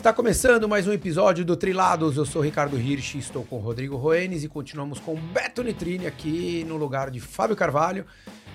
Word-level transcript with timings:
Está 0.00 0.14
começando 0.14 0.66
mais 0.66 0.88
um 0.88 0.94
episódio 0.94 1.44
do 1.44 1.54
Trilados. 1.54 2.16
Eu 2.16 2.24
sou 2.24 2.40
Ricardo 2.40 2.80
Hirsch, 2.80 3.16
estou 3.16 3.44
com 3.44 3.58
Rodrigo 3.58 3.96
Roenes 3.96 4.42
e 4.42 4.48
continuamos 4.48 4.98
com 4.98 5.14
Beto 5.14 5.62
Nitrini 5.62 6.06
aqui 6.06 6.64
no 6.66 6.78
lugar 6.78 7.10
de 7.10 7.20
Fábio 7.20 7.54
Carvalho. 7.54 8.06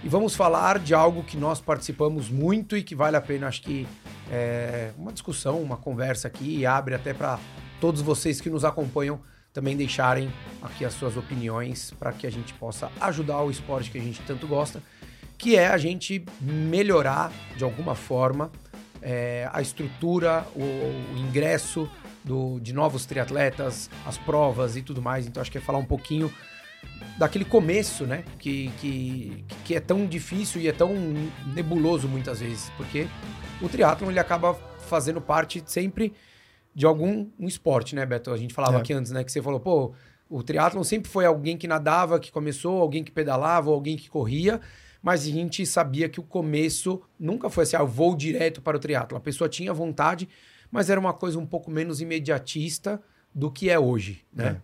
E 0.04 0.10
vamos 0.10 0.36
falar 0.36 0.80
de 0.80 0.96
algo 0.96 1.24
que 1.24 1.38
nós 1.38 1.62
participamos 1.62 2.32
muito 2.32 2.76
e 2.76 2.82
que 2.82 2.96
vale 2.96 3.16
a 3.16 3.22
pena, 3.22 3.48
acho 3.48 3.62
que, 3.62 3.88
é, 4.32 4.92
uma 4.98 5.14
discussão, 5.14 5.62
uma 5.62 5.78
conversa 5.78 6.28
aqui 6.28 6.58
e 6.58 6.66
abre 6.66 6.96
até 6.96 7.14
para 7.14 7.40
todos 7.80 8.02
vocês 8.02 8.42
que 8.42 8.50
nos 8.50 8.66
acompanham 8.66 9.22
também 9.54 9.78
deixarem 9.78 10.34
aqui 10.64 10.84
as 10.84 10.96
suas 10.96 11.16
opiniões 11.16 11.94
para 12.00 12.12
que 12.12 12.26
a 12.26 12.32
gente 12.32 12.56
possa 12.56 12.92
ajudar 13.00 13.44
o 13.44 13.52
esporte 13.52 13.92
que 13.92 14.00
a 14.00 14.02
gente 14.02 14.20
tanto 14.24 14.48
gosta, 14.48 14.82
que 15.38 15.56
é 15.56 15.68
a 15.68 15.78
gente 15.78 16.26
melhorar 16.42 17.32
de 17.56 17.64
alguma 17.64 17.94
forma 17.94 18.52
é, 19.08 19.48
a 19.54 19.62
estrutura, 19.62 20.44
o, 20.56 20.64
o 20.64 21.18
ingresso 21.20 21.88
do, 22.24 22.60
de 22.60 22.74
novos 22.74 23.06
triatletas, 23.06 23.88
as 24.04 24.18
provas 24.18 24.76
e 24.76 24.82
tudo 24.82 25.00
mais. 25.00 25.28
Então 25.28 25.40
acho 25.40 25.52
que 25.52 25.60
é 25.60 25.62
falar 25.62 25.78
um 25.78 25.86
pouquinho 25.86 26.34
daquele 27.16 27.46
começo, 27.46 28.06
né? 28.06 28.26
Que, 28.40 28.72
que, 28.82 29.46
que 29.64 29.76
é 29.76 29.80
tão 29.80 30.08
difícil 30.08 30.60
e 30.60 30.68
é 30.68 30.72
tão 30.72 30.92
nebuloso 31.54 32.08
muitas 32.08 32.40
vezes, 32.40 32.72
porque 32.76 33.08
o 33.62 33.70
triatlon 33.70 34.10
ele 34.10 34.20
acaba 34.20 34.56
fazendo 34.88 35.22
parte 35.22 35.64
sempre 35.68 36.12
de 36.74 36.86
algum 36.86 37.30
um 37.40 37.48
esporte, 37.48 37.96
né, 37.96 38.06
Beto? 38.08 38.32
A 38.32 38.38
gente 38.38 38.56
falava 38.56 38.78
é. 38.78 38.80
aqui 38.80 38.92
antes, 38.92 39.12
né, 39.12 39.24
que 39.24 39.32
você 39.32 39.42
falou, 39.42 39.60
pô, 39.60 39.94
o 40.28 40.42
triatlon 40.42 40.84
sempre 40.84 41.12
foi 41.12 41.26
alguém 41.26 41.56
que 41.58 41.68
nadava, 41.68 42.20
que 42.20 42.32
começou, 42.32 42.82
alguém 42.82 43.04
que 43.04 43.12
pedalava, 43.12 43.70
ou 43.70 43.76
alguém 43.76 43.96
que 43.96 44.10
corria, 44.10 44.60
mas 45.06 45.22
a 45.22 45.30
gente 45.30 45.64
sabia 45.68 46.10
que 46.10 46.20
o 46.20 46.24
começo 46.24 47.00
nunca 47.20 47.48
foi 47.48 47.62
assim, 47.62 47.76
ah, 47.76 47.82
eu 47.82 47.88
vou 47.88 48.16
direto 48.16 48.60
para 48.60 48.76
o 48.76 48.80
triatlon. 48.80 49.20
A 49.20 49.22
pessoa 49.22 49.48
tinha 49.48 49.72
vontade, 49.72 50.28
mas 50.72 50.90
era 50.90 51.00
uma 51.00 51.14
coisa 51.14 51.38
um 51.38 51.46
pouco 51.46 51.70
menos 51.70 52.02
imediatista 52.02 53.00
do 53.32 53.52
que 53.52 53.70
é 53.70 53.78
hoje, 53.78 54.26
né? 54.34 54.48
É. 54.48 54.62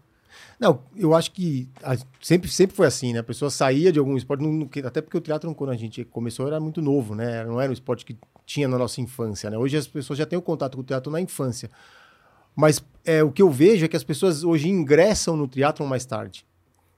Não, 0.59 0.81
eu 0.95 1.13
acho 1.13 1.31
que 1.31 1.69
a, 1.83 1.95
sempre, 2.19 2.49
sempre 2.49 2.75
foi 2.75 2.87
assim, 2.87 3.13
né? 3.13 3.19
A 3.19 3.23
pessoa 3.23 3.51
saía 3.51 3.91
de 3.91 3.99
algum 3.99 4.17
esporte, 4.17 4.41
não, 4.41 4.67
até 4.83 4.99
porque 4.99 5.15
o 5.15 5.21
teatro, 5.21 5.53
quando 5.53 5.69
a 5.69 5.75
gente 5.75 6.03
começou, 6.05 6.47
era 6.47 6.59
muito 6.59 6.81
novo, 6.81 7.13
né? 7.13 7.45
Não 7.45 7.61
era 7.61 7.69
um 7.69 7.73
esporte 7.73 8.03
que 8.03 8.17
tinha 8.43 8.67
na 8.67 8.79
nossa 8.79 8.99
infância, 8.99 9.47
né? 9.47 9.59
Hoje 9.59 9.77
as 9.77 9.85
pessoas 9.85 10.17
já 10.17 10.25
têm 10.25 10.39
o 10.39 10.41
contato 10.41 10.75
com 10.75 10.81
o 10.81 10.83
teatro 10.83 11.11
na 11.11 11.21
infância. 11.21 11.69
Mas 12.55 12.83
é, 13.05 13.23
o 13.23 13.31
que 13.31 13.43
eu 13.43 13.51
vejo 13.51 13.85
é 13.85 13.87
que 13.87 13.95
as 13.95 14.03
pessoas 14.03 14.43
hoje 14.43 14.67
ingressam 14.67 15.37
no 15.37 15.47
triatlon 15.47 15.85
mais 15.85 16.03
tarde. 16.03 16.47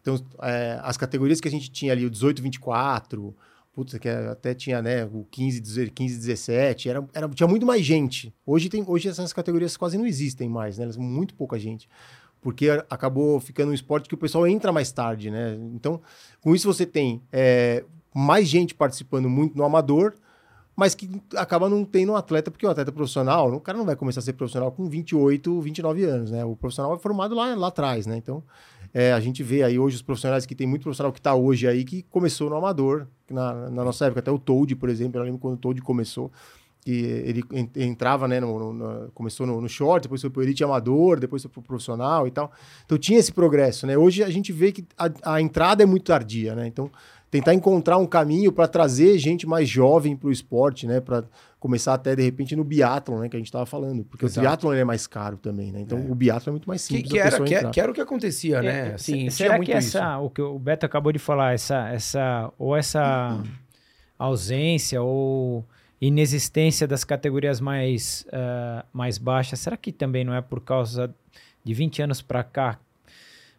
Então, 0.04 0.24
é, 0.42 0.80
as 0.84 0.98
categorias 0.98 1.42
que 1.42 1.48
a 1.48 1.52
gente 1.52 1.72
tinha 1.72 1.94
ali, 1.94 2.06
o 2.06 2.10
18, 2.10 2.44
24, 2.44 3.34
putz, 3.74 3.98
que 3.98 4.08
até 4.08 4.54
tinha 4.54 4.82
né, 4.82 5.06
o 5.06 5.26
15, 5.32 5.90
15 5.90 6.18
17, 6.20 6.90
era, 6.90 7.08
era, 7.14 7.30
tinha 7.30 7.48
muito 7.48 7.66
mais 7.66 7.84
gente. 7.84 8.32
Hoje, 8.46 8.70
tem, 8.70 8.84
hoje 8.86 9.08
essas 9.08 9.32
categorias 9.34 9.78
quase 9.78 9.98
não 9.98 10.06
existem 10.06 10.50
mais, 10.50 10.78
né? 10.78 10.84
Elas 10.84 10.98
muito 10.98 11.34
pouca 11.34 11.58
gente 11.58 11.90
porque 12.44 12.70
acabou 12.90 13.40
ficando 13.40 13.72
um 13.72 13.74
esporte 13.74 14.10
que 14.10 14.16
o 14.16 14.18
pessoal 14.18 14.46
entra 14.46 14.72
mais 14.72 14.92
tarde, 14.92 15.32
né? 15.32 15.58
Então, 15.74 16.02
com 16.42 16.54
isso 16.54 16.68
você 16.68 16.86
tem 16.86 17.22
é, 17.32 17.86
mais 18.14 18.50
gente 18.50 18.76
participando 18.76 19.30
muito 19.30 19.58
no 19.58 19.64
amador, 19.64 20.14
mas 20.76 20.94
que 20.94 21.10
acaba 21.36 21.70
não 21.70 21.86
tendo 21.86 22.12
um 22.12 22.16
atleta, 22.18 22.52
porque 22.52 22.66
o 22.66 22.70
atleta 22.70 22.92
profissional, 22.92 23.54
o 23.54 23.62
cara 23.62 23.78
não 23.78 23.86
vai 23.86 23.96
começar 23.96 24.20
a 24.20 24.24
ser 24.24 24.34
profissional 24.34 24.72
com 24.74 24.90
28, 24.90 25.62
29 25.62 26.04
anos, 26.04 26.32
né? 26.32 26.44
O 26.44 26.56
profissional 26.56 26.94
é 26.94 27.00
formado 27.00 27.34
lá, 27.34 27.56
lá 27.56 27.68
atrás, 27.68 28.06
né? 28.06 28.18
Então, 28.18 28.44
é, 28.94 29.12
a 29.12 29.20
gente 29.20 29.42
vê 29.42 29.64
aí 29.64 29.80
hoje 29.80 29.96
os 29.96 30.02
profissionais 30.02 30.46
que 30.46 30.54
tem 30.54 30.68
muito 30.68 30.84
profissional 30.84 31.12
que 31.12 31.20
está 31.20 31.34
hoje 31.34 31.68
aí 31.68 31.84
que 31.84 32.04
começou 32.04 32.50
no 32.50 32.56
amador, 32.56 33.08
na, 33.30 33.70
na 33.70 33.84
nossa 33.84 34.06
época, 34.06 34.20
até 34.20 34.32
o 34.32 34.38
Toad, 34.38 34.76
por 34.76 34.88
exemplo, 34.88 35.20
eu 35.20 35.24
lembro 35.24 35.40
quando 35.40 35.56
o 35.56 35.58
Toad 35.58 35.82
começou, 35.82 36.32
que 36.82 36.92
ele 36.92 37.44
entrava, 37.76 38.28
né, 38.28 38.40
no, 38.40 38.74
no, 38.74 39.12
começou 39.14 39.48
no, 39.48 39.60
no, 39.60 39.70
short, 39.70 40.04
depois 40.04 40.22
foi 40.22 40.30
pro 40.30 40.44
elite 40.44 40.64
amador, 40.64 41.20
depois 41.20 41.42
foi 41.42 41.50
pro 41.50 41.62
profissional 41.62 42.28
e 42.28 42.32
tal. 42.32 42.52
Então 42.86 42.98
tinha 42.98 43.18
esse 43.18 43.32
progresso, 43.32 43.88
né? 43.88 43.98
Hoje 43.98 44.22
a 44.22 44.30
gente 44.30 44.52
vê 44.52 44.72
que 44.72 44.86
a, 44.98 45.36
a 45.36 45.42
entrada 45.42 45.82
é 45.82 45.86
muito 45.86 46.04
tardia, 46.04 46.54
né? 46.54 46.68
Então 46.68 46.92
tentar 47.34 47.56
encontrar 47.56 47.98
um 47.98 48.06
caminho 48.06 48.52
para 48.52 48.68
trazer 48.68 49.18
gente 49.18 49.48
mais 49.48 49.68
jovem 49.68 50.16
para 50.16 50.28
o 50.28 50.32
esporte, 50.32 50.86
né? 50.86 51.02
Para 51.02 51.24
começar 51.60 51.96
até 51.96 52.16
de 52.16 52.22
repente 52.22 52.56
no 52.56 52.64
biatlon, 52.64 53.22
né? 53.22 53.28
Que 53.30 53.36
a 53.36 53.40
gente 53.40 53.48
estava 53.48 53.66
falando, 53.66 54.04
porque 54.04 54.26
Exato. 54.26 54.40
o 54.40 54.44
biatlon 54.44 54.74
é 54.74 54.84
mais 54.84 55.08
caro 55.08 55.36
também, 55.38 55.72
né? 55.72 55.82
Então 55.82 55.98
é. 55.98 56.12
o 56.12 56.14
biatlon 56.14 56.52
é 56.52 56.54
muito 56.54 56.70
mais 56.70 56.84
simples. 56.84 57.06
Que, 57.06 57.10
que 57.10 57.20
era, 57.20 57.44
que, 57.44 57.72
que, 57.72 57.82
era 57.82 57.92
o 57.92 57.96
que 57.96 58.02
acontecia, 58.02 58.62
né? 58.62 58.90
É, 58.90 58.94
assim, 58.94 59.32
será 59.32 59.58
que 59.58 59.72
essa, 59.72 59.98
isso. 59.98 60.26
o 60.26 60.30
que 60.30 60.44
o 60.44 60.60
Beto 60.60 60.86
acabou 60.86 61.12
de 61.12 61.18
falar, 61.18 61.56
essa, 61.56 61.90
essa 61.90 62.54
ou 62.56 62.78
essa 62.78 63.34
uhum. 63.34 63.52
ausência 64.20 65.02
ou 65.02 65.66
inexistência 66.00 66.88
das 66.88 67.04
categorias 67.04 67.60
mais, 67.60 68.28
uh, 68.28 68.86
mais 68.94 69.18
baixas, 69.18 69.60
será 69.60 69.76
que 69.76 69.92
também 69.92 70.24
não 70.24 70.36
é 70.36 70.42
por 70.42 70.62
causa 70.62 71.12
de 71.64 71.74
20 71.74 72.04
anos 72.04 72.22
para 72.22 72.44
cá 72.44 72.78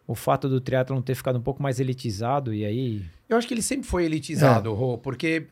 o 0.07 0.15
fato 0.15 0.47
do 0.47 0.61
triatlon 0.61 1.01
ter 1.01 1.15
ficado 1.15 1.37
um 1.37 1.41
pouco 1.41 1.61
mais 1.61 1.79
elitizado 1.79 2.53
e 2.53 2.63
aí... 2.63 3.05
Eu 3.27 3.37
acho 3.37 3.47
que 3.47 3.53
ele 3.53 3.61
sempre 3.61 3.87
foi 3.87 4.05
elitizado, 4.05 4.69
é. 4.69 4.73
Rô, 4.73 4.97
porque... 4.97 5.47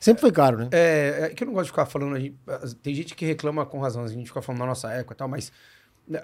Sempre 0.00 0.20
foi 0.20 0.32
caro, 0.32 0.58
né? 0.58 0.68
É, 0.72 1.18
é 1.22 1.28
que 1.30 1.44
eu 1.44 1.46
não 1.46 1.54
gosto 1.54 1.66
de 1.66 1.70
ficar 1.70 1.86
falando... 1.86 2.18
Gente, 2.18 2.36
tem 2.82 2.94
gente 2.94 3.14
que 3.14 3.24
reclama 3.24 3.64
com 3.64 3.78
razão, 3.78 4.02
a 4.02 4.08
gente 4.08 4.26
fica 4.26 4.42
falando 4.42 4.60
na 4.60 4.66
nossa 4.66 4.90
época 4.90 5.14
e 5.14 5.16
tal, 5.16 5.28
mas 5.28 5.52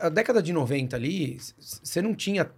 a 0.00 0.08
década 0.08 0.42
de 0.42 0.52
90 0.52 0.96
ali, 0.96 1.38
você 1.58 2.02
não 2.02 2.14
tinha 2.14 2.50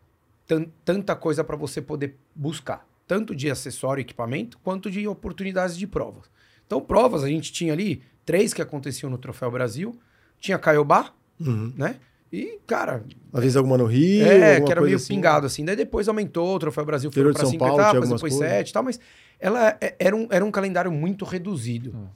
tanta 0.84 1.14
coisa 1.14 1.44
para 1.44 1.56
você 1.56 1.80
poder 1.80 2.16
buscar. 2.34 2.86
Tanto 3.06 3.34
de 3.34 3.50
acessório 3.50 4.00
e 4.00 4.02
equipamento, 4.02 4.58
quanto 4.62 4.90
de 4.90 5.06
oportunidades 5.06 5.76
de 5.76 5.86
provas. 5.86 6.30
Então, 6.66 6.80
provas, 6.80 7.22
a 7.22 7.28
gente 7.28 7.52
tinha 7.52 7.72
ali 7.72 8.02
três 8.24 8.54
que 8.54 8.62
aconteciam 8.62 9.10
no 9.10 9.18
Troféu 9.18 9.50
Brasil. 9.50 9.98
Tinha 10.40 10.58
Caiobá, 10.58 11.12
uhum. 11.38 11.72
né? 11.76 11.96
E, 12.32 12.58
cara. 12.66 13.04
Às 13.32 13.40
vezes 13.40 13.56
alguma 13.56 13.76
no 13.76 13.84
Rio. 13.84 14.26
É, 14.26 14.60
que 14.60 14.72
era 14.72 14.80
meio 14.80 14.96
assim. 14.96 15.14
pingado, 15.14 15.46
assim. 15.46 15.64
Daí 15.64 15.76
depois 15.76 16.08
aumentou, 16.08 16.56
o 16.56 16.58
Troféu 16.58 16.84
Brasil 16.84 17.12
foi 17.12 17.32
para 17.32 17.44
cinco 17.44 17.58
Paulo, 17.58 17.80
etapas, 17.80 18.02
depois 18.04 18.20
coisas. 18.20 18.38
sete 18.38 18.70
e 18.70 18.72
tal, 18.72 18.82
mas 18.82 18.98
ela 19.38 19.76
é, 19.80 19.94
era 19.98 20.16
um, 20.16 20.26
era 20.30 20.44
um 20.44 20.50
calendário 20.50 20.90
muito 20.90 21.26
reduzido. 21.26 21.92
Hum. 21.94 22.06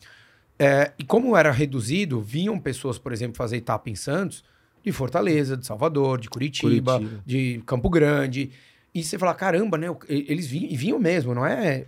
É, 0.58 0.92
e 0.98 1.04
como 1.04 1.36
era 1.36 1.50
reduzido, 1.50 2.18
vinham 2.20 2.58
pessoas, 2.58 2.98
por 2.98 3.12
exemplo, 3.12 3.36
fazer 3.36 3.58
etapa 3.58 3.90
em 3.90 3.94
Santos, 3.94 4.42
de 4.82 4.90
Fortaleza, 4.90 5.54
de 5.54 5.66
Salvador, 5.66 6.18
de 6.18 6.30
Curitiba, 6.30 6.94
Curitiba. 6.94 7.22
de 7.26 7.62
Campo 7.66 7.90
Grande. 7.90 8.50
E 8.94 9.04
você 9.04 9.18
fala, 9.18 9.34
caramba, 9.34 9.76
né? 9.76 9.94
Eles 10.08 10.46
vinham, 10.46 10.70
e 10.70 10.76
vinham 10.76 10.98
mesmo, 10.98 11.34
não 11.34 11.44
é 11.44 11.86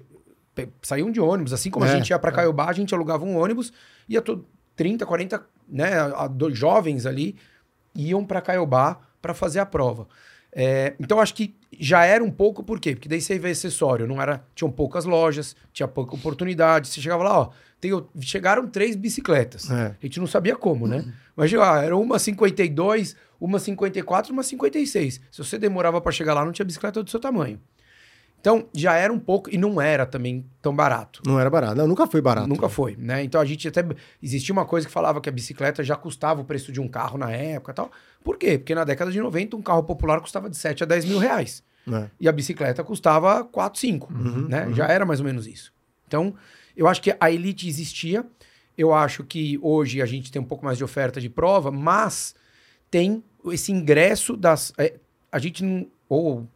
saíam 0.83 1.11
de 1.11 1.21
ônibus. 1.21 1.55
Assim 1.55 1.71
como 1.71 1.87
é, 1.87 1.91
a 1.91 1.97
gente 1.97 2.11
ia 2.11 2.19
para 2.19 2.31
é. 2.31 2.35
Caiobá, 2.35 2.69
a 2.69 2.73
gente 2.73 2.93
alugava 2.93 3.25
um 3.25 3.39
ônibus, 3.39 3.73
ia 4.09 4.21
todo 4.21 4.45
30, 4.77 5.07
40 5.07 5.47
né, 5.69 5.93
jovens 6.53 7.07
ali 7.07 7.37
iam 7.99 8.25
para 8.25 8.41
Caiobá 8.41 8.99
para 9.21 9.35
fazer 9.35 9.59
a 9.59 9.67
prova. 9.67 10.07
É, 10.51 10.95
então 10.99 11.21
acho 11.21 11.35
que 11.35 11.55
já 11.79 12.05
era 12.05 12.25
um 12.25 12.31
pouco 12.31 12.63
por 12.63 12.81
quê? 12.81 12.95
Porque 12.95 13.09
daí 13.09 13.21
você 13.21 13.39
vê 13.39 13.51
acessório, 13.51 14.07
não 14.07 14.21
era, 14.21 14.43
tinham 14.55 14.71
poucas 14.71 15.05
lojas, 15.05 15.55
tinha 15.73 15.87
pouca 15.87 16.15
oportunidade. 16.15 16.89
Você 16.89 17.01
chegava 17.01 17.23
lá, 17.23 17.41
ó, 17.41 17.51
tem, 17.81 17.91
chegaram 18.21 18.67
três 18.67 18.97
bicicletas. 18.97 19.71
É. 19.71 19.97
A 20.01 20.07
gente 20.07 20.19
não 20.19 20.27
sabia 20.27 20.57
como, 20.57 20.87
né? 20.87 20.99
Uhum. 20.99 21.13
Mas 21.37 21.53
ah, 21.55 21.83
era 21.83 21.97
uma 21.97 22.19
52, 22.19 23.15
uma 23.41 23.59
54, 23.59 24.33
uma 24.33 24.43
56. 24.43 25.21
Se 25.31 25.39
você 25.39 25.59
demorava 25.59 26.01
para 26.01 26.13
chegar 26.13 26.35
lá, 26.35 26.45
não 26.45 26.53
tinha 26.53 26.67
bicicleta 26.67 27.03
do 27.03 27.11
seu 27.11 27.21
tamanho. 27.21 27.61
Então, 28.41 28.69
já 28.73 28.95
era 28.95 29.13
um 29.13 29.19
pouco, 29.19 29.51
e 29.53 29.59
não 29.59 29.81
era 29.81 30.07
também 30.07 30.45
tão 30.63 30.75
barato. 30.75 31.23
Não 31.27 31.41
era 31.41 31.51
barato, 31.51 31.75
não, 31.75 31.89
nunca 31.89 32.07
foi 32.07 32.21
barato. 32.21 32.49
Nunca 32.49 32.69
foi, 32.69 32.97
né? 32.97 33.23
Então 33.23 33.41
a 33.41 33.45
gente 33.45 33.67
até. 33.67 33.85
Existia 34.23 34.53
uma 34.53 34.65
coisa 34.65 34.87
que 34.87 34.93
falava 34.93 35.21
que 35.21 35.29
a 35.29 35.33
bicicleta 35.33 35.83
já 35.83 35.97
custava 35.97 36.41
o 36.41 36.45
preço 36.45 36.71
de 36.71 36.81
um 36.81 36.87
carro 36.87 37.19
na 37.19 37.31
época 37.33 37.73
e 37.73 37.75
tal. 37.75 37.91
Por 38.23 38.39
quê? 38.39 38.57
Porque 38.57 38.75
na 38.75 38.85
década 38.85 39.11
de 39.11 39.21
90 39.21 39.57
um 39.57 39.63
carro 39.63 39.83
popular 39.83 40.21
custava 40.21 40.49
de 40.49 40.57
7 40.57 40.85
a 40.85 40.87
10 40.87 41.05
mil 41.07 41.19
reais. 41.19 41.63
É. 41.93 42.09
E 42.21 42.29
a 42.29 42.33
bicicleta 42.33 42.85
custava 42.85 43.45
4, 43.45 43.81
5. 43.81 44.13
Uhum, 44.13 44.49
né? 44.49 44.67
Uhum. 44.67 44.75
Já 44.75 44.87
era 44.87 45.05
mais 45.05 45.21
ou 45.21 45.27
menos 45.27 45.47
isso. 45.47 45.73
Então, 46.07 46.35
eu 46.77 46.87
acho 46.87 47.03
que 47.03 47.17
a 47.19 47.31
elite 47.31 47.69
existia. 47.69 48.25
Eu 48.77 48.95
acho 48.95 49.25
que 49.25 49.59
hoje 49.61 50.01
a 50.01 50.07
gente 50.07 50.31
tem 50.31 50.41
um 50.41 50.45
pouco 50.45 50.65
mais 50.65 50.79
de 50.79 50.85
oferta 50.85 51.21
de 51.21 51.29
prova, 51.29 51.71
mas 51.71 52.35
tem 52.91 53.25
esse 53.47 53.73
ingresso 53.73 54.37
das. 54.37 54.73
É, 54.79 54.95
a 55.33 55.39
gente 55.39 55.65
não. 55.65 55.87
Ou 56.09 56.47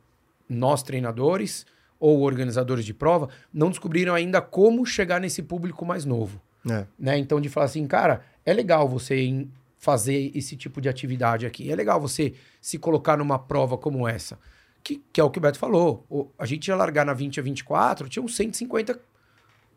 nós 0.52 0.82
treinadores 0.82 1.66
ou 1.98 2.20
organizadores 2.22 2.84
de 2.84 2.92
prova 2.92 3.28
não 3.52 3.70
descobriram 3.70 4.14
ainda 4.14 4.40
como 4.40 4.84
chegar 4.84 5.20
nesse 5.20 5.42
público 5.42 5.86
mais 5.86 6.04
novo. 6.04 6.40
É. 6.68 6.84
Né? 6.98 7.18
Então, 7.18 7.40
de 7.40 7.48
falar 7.48 7.66
assim, 7.66 7.86
cara, 7.86 8.22
é 8.44 8.52
legal 8.52 8.88
você 8.88 9.46
fazer 9.78 10.30
esse 10.34 10.56
tipo 10.56 10.80
de 10.80 10.88
atividade 10.88 11.46
aqui. 11.46 11.70
É 11.70 11.76
legal 11.76 12.00
você 12.00 12.34
se 12.60 12.78
colocar 12.78 13.16
numa 13.16 13.38
prova 13.38 13.76
como 13.78 14.06
essa. 14.06 14.38
Que, 14.82 15.00
que 15.12 15.20
é 15.20 15.24
o 15.24 15.30
que 15.30 15.38
o 15.38 15.40
Beto 15.42 15.58
falou. 15.58 16.04
O, 16.10 16.28
a 16.38 16.46
gente 16.46 16.68
ia 16.68 16.76
largar 16.76 17.06
na 17.06 17.14
20 17.14 17.38
a 17.38 17.42
24, 17.42 18.08
tinha 18.08 18.22
uns 18.22 18.34
150 18.34 18.98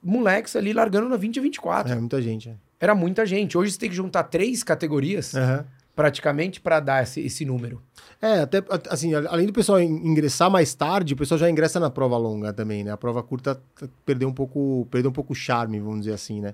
moleques 0.04 0.56
ali 0.56 0.74
largando 0.74 1.10
na 1.10 1.18
20 1.18 1.40
a 1.40 1.42
24. 1.44 1.94
É, 1.94 1.96
muita 1.96 2.22
gente. 2.22 2.50
É. 2.50 2.56
Era 2.80 2.96
muita 2.96 3.26
gente. 3.26 3.58
Hoje 3.58 3.72
você 3.72 3.80
tem 3.80 3.90
que 3.90 3.96
juntar 3.96 4.24
três 4.24 4.64
categorias. 4.64 5.34
Uhum 5.34 5.64
praticamente 5.96 6.60
para 6.60 6.80
dar 6.80 7.04
esse, 7.04 7.22
esse 7.22 7.46
número. 7.46 7.82
É, 8.22 8.42
até 8.42 8.62
assim, 8.90 9.14
além 9.14 9.48
do 9.48 9.54
pessoal 9.54 9.82
ingressar 9.82 10.52
mais 10.52 10.74
tarde, 10.74 11.14
o 11.14 11.18
pessoal 11.18 11.38
já 11.38 11.50
ingressa 11.50 11.80
na 11.80 11.90
prova 11.90 12.18
longa 12.18 12.52
também, 12.52 12.84
né? 12.84 12.92
A 12.92 12.98
prova 12.98 13.24
curta 13.24 13.62
perdeu 14.06 14.28
um 14.28 14.34
pouco, 14.34 14.88
perdeu 14.92 15.10
um 15.10 15.14
pouco 15.14 15.34
o 15.34 15.36
charme, 15.36 15.80
vamos 15.80 16.02
dizer 16.02 16.14
assim, 16.14 16.42
né? 16.42 16.54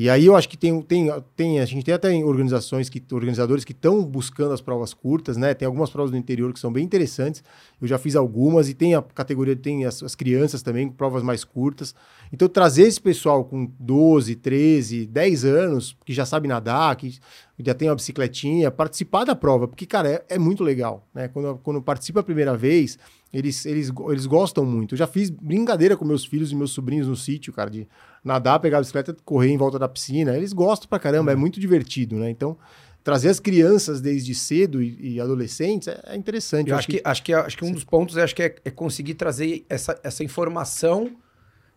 E 0.00 0.08
aí 0.08 0.26
eu 0.26 0.36
acho 0.36 0.48
que 0.48 0.56
tem, 0.56 0.80
tem, 0.80 1.10
tem 1.34 1.58
a 1.58 1.64
gente 1.64 1.84
tem 1.84 1.92
até 1.92 2.14
organizações 2.24 2.88
que 2.88 3.02
organizadores 3.10 3.64
que 3.64 3.72
estão 3.72 4.04
buscando 4.04 4.52
as 4.52 4.60
provas 4.60 4.94
curtas, 4.94 5.36
né? 5.36 5.54
Tem 5.54 5.66
algumas 5.66 5.90
provas 5.90 6.12
do 6.12 6.16
interior 6.16 6.52
que 6.52 6.60
são 6.60 6.72
bem 6.72 6.84
interessantes. 6.84 7.42
Eu 7.82 7.88
já 7.88 7.98
fiz 7.98 8.14
algumas 8.14 8.68
e 8.68 8.74
tem 8.74 8.94
a 8.94 9.02
categoria 9.02 9.56
tem 9.56 9.86
as, 9.86 10.00
as 10.00 10.14
crianças 10.14 10.62
também 10.62 10.88
provas 10.88 11.24
mais 11.24 11.42
curtas. 11.42 11.96
Então 12.32 12.48
trazer 12.48 12.82
esse 12.82 13.00
pessoal 13.00 13.44
com 13.44 13.68
12, 13.80 14.36
13, 14.36 15.04
10 15.04 15.44
anos 15.44 15.96
que 16.04 16.12
já 16.12 16.24
sabe 16.24 16.46
nadar, 16.46 16.94
que 16.94 17.18
já 17.64 17.74
tem 17.74 17.88
uma 17.88 17.94
bicicletinha, 17.94 18.70
participar 18.70 19.24
da 19.24 19.34
prova, 19.34 19.66
porque 19.66 19.86
cara, 19.86 20.08
é, 20.08 20.24
é 20.30 20.38
muito 20.38 20.62
legal, 20.62 21.06
né? 21.14 21.28
Quando 21.28 21.58
quando 21.62 21.82
participa 21.82 22.20
a 22.20 22.22
primeira 22.22 22.56
vez, 22.56 22.98
eles, 23.32 23.66
eles, 23.66 23.92
eles 24.08 24.26
gostam 24.26 24.64
muito. 24.64 24.94
Eu 24.94 24.98
já 24.98 25.06
fiz 25.06 25.28
brincadeira 25.30 25.96
com 25.96 26.04
meus 26.04 26.24
filhos 26.24 26.50
e 26.50 26.56
meus 26.56 26.70
sobrinhos 26.70 27.06
no 27.06 27.16
sítio, 27.16 27.52
cara, 27.52 27.68
de 27.68 27.86
nadar, 28.24 28.58
pegar 28.58 28.78
a 28.78 28.80
bicicleta, 28.80 29.14
correr 29.24 29.50
em 29.50 29.56
volta 29.56 29.78
da 29.78 29.88
piscina. 29.88 30.36
Eles 30.36 30.52
gostam 30.52 30.88
pra 30.88 30.98
caramba, 30.98 31.32
é 31.32 31.34
uhum. 31.34 31.40
muito 31.40 31.60
divertido, 31.60 32.16
né? 32.16 32.30
Então, 32.30 32.56
trazer 33.04 33.28
as 33.28 33.40
crianças 33.40 34.00
desde 34.00 34.34
cedo 34.34 34.82
e, 34.82 35.14
e 35.14 35.20
adolescentes 35.20 35.88
é, 35.88 36.00
é, 36.06 36.16
interessante. 36.16 36.68
Eu, 36.68 36.74
Eu 36.74 36.78
acho, 36.78 36.88
que, 36.88 36.98
que, 36.98 37.08
acho, 37.08 37.22
que, 37.22 37.34
acho 37.34 37.56
que 37.56 37.64
um 37.64 37.72
dos 37.72 37.84
pontos 37.84 38.16
acho 38.16 38.34
que 38.34 38.42
é, 38.42 38.54
é, 38.64 38.70
conseguir 38.70 39.14
trazer 39.14 39.64
essa, 39.68 39.98
essa 40.02 40.24
informação, 40.24 41.10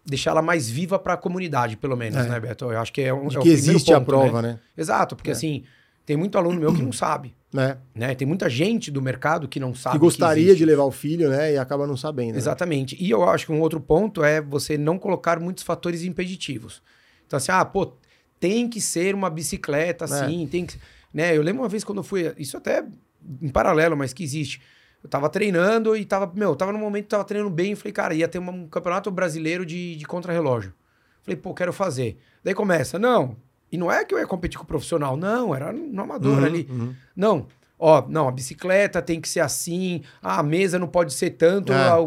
deixar 0.05 0.31
ela 0.31 0.41
mais 0.41 0.69
viva 0.69 0.97
para 0.97 1.13
a 1.13 1.17
comunidade, 1.17 1.77
pelo 1.77 1.95
menos, 1.95 2.25
é. 2.25 2.29
né, 2.29 2.39
Beto? 2.39 2.65
Eu 2.65 2.79
acho 2.79 2.91
que 2.91 3.01
é 3.01 3.13
um. 3.13 3.27
De 3.27 3.37
é 3.37 3.41
que 3.41 3.49
existe 3.49 3.91
ponto, 3.91 3.97
a 3.97 4.01
prova, 4.01 4.41
né? 4.41 4.53
né? 4.53 4.59
Exato, 4.77 5.15
porque 5.15 5.29
é. 5.29 5.33
assim, 5.33 5.63
tem 6.05 6.17
muito 6.17 6.37
aluno 6.37 6.59
meu 6.59 6.73
que 6.73 6.81
não 6.81 6.91
sabe. 6.91 7.35
Né? 7.53 7.77
né? 7.93 8.15
Tem 8.15 8.25
muita 8.25 8.49
gente 8.49 8.89
do 8.89 9.01
mercado 9.01 9.47
que 9.47 9.59
não 9.59 9.75
sabe. 9.75 9.95
Que 9.95 9.99
gostaria 9.99 10.53
que 10.53 10.57
de 10.57 10.65
levar 10.65 10.83
o 10.83 10.91
filho, 10.91 11.29
né? 11.29 11.53
E 11.53 11.57
acaba 11.57 11.85
não 11.85 11.97
sabendo. 11.97 12.33
Né? 12.33 12.37
Exatamente. 12.37 12.95
E 12.99 13.09
eu 13.09 13.27
acho 13.27 13.45
que 13.45 13.51
um 13.51 13.59
outro 13.59 13.79
ponto 13.79 14.23
é 14.23 14.41
você 14.41 14.77
não 14.77 14.97
colocar 14.97 15.39
muitos 15.39 15.63
fatores 15.63 16.03
impeditivos. 16.03 16.81
Então, 17.27 17.37
assim, 17.37 17.51
ah, 17.51 17.63
pô, 17.65 17.93
tem 18.39 18.69
que 18.69 18.79
ser 18.79 19.13
uma 19.13 19.29
bicicleta 19.29 20.05
assim, 20.05 20.47
tem 20.47 20.65
que. 20.65 20.77
Né? 21.13 21.35
Eu 21.35 21.41
lembro 21.41 21.61
uma 21.61 21.69
vez 21.69 21.83
quando 21.83 21.99
eu 21.99 22.03
fui. 22.03 22.33
Isso 22.37 22.57
até 22.57 22.85
em 23.41 23.49
paralelo, 23.49 23.95
mas 23.97 24.13
que 24.13 24.23
existe. 24.23 24.61
Eu 25.03 25.09
tava 25.09 25.29
treinando 25.29 25.95
e 25.95 26.05
tava, 26.05 26.31
meu, 26.35 26.55
tava 26.55 26.71
no 26.71 26.77
momento 26.77 27.03
que 27.05 27.09
tava 27.09 27.23
treinando 27.23 27.53
bem. 27.53 27.75
Falei, 27.75 27.91
cara, 27.91 28.13
ia 28.13 28.27
ter 28.27 28.39
um 28.39 28.67
campeonato 28.67 29.09
brasileiro 29.09 29.65
de, 29.65 29.95
de 29.95 30.05
contrarrelógio. 30.05 30.73
Falei, 31.23 31.37
pô, 31.37 31.53
quero 31.53 31.73
fazer. 31.73 32.17
Daí 32.43 32.53
começa, 32.53 32.97
não, 32.97 33.35
e 33.71 33.77
não 33.77 33.91
é 33.91 34.03
que 34.03 34.13
eu 34.13 34.19
ia 34.19 34.27
competir 34.27 34.57
com 34.57 34.63
o 34.63 34.67
profissional, 34.67 35.15
não, 35.15 35.55
era 35.55 35.71
no 35.71 36.01
amador 36.01 36.39
uhum, 36.39 36.45
ali. 36.45 36.67
Uhum. 36.69 36.93
Não, 37.15 37.47
ó, 37.79 38.03
não, 38.07 38.27
a 38.27 38.31
bicicleta 38.31 39.01
tem 39.01 39.21
que 39.21 39.29
ser 39.29 39.39
assim, 39.39 40.03
a 40.21 40.43
mesa 40.43 40.77
não 40.77 40.87
pode 40.87 41.13
ser 41.13 41.31
tanto. 41.31 41.71
É. 41.71 41.75
A, 41.75 41.97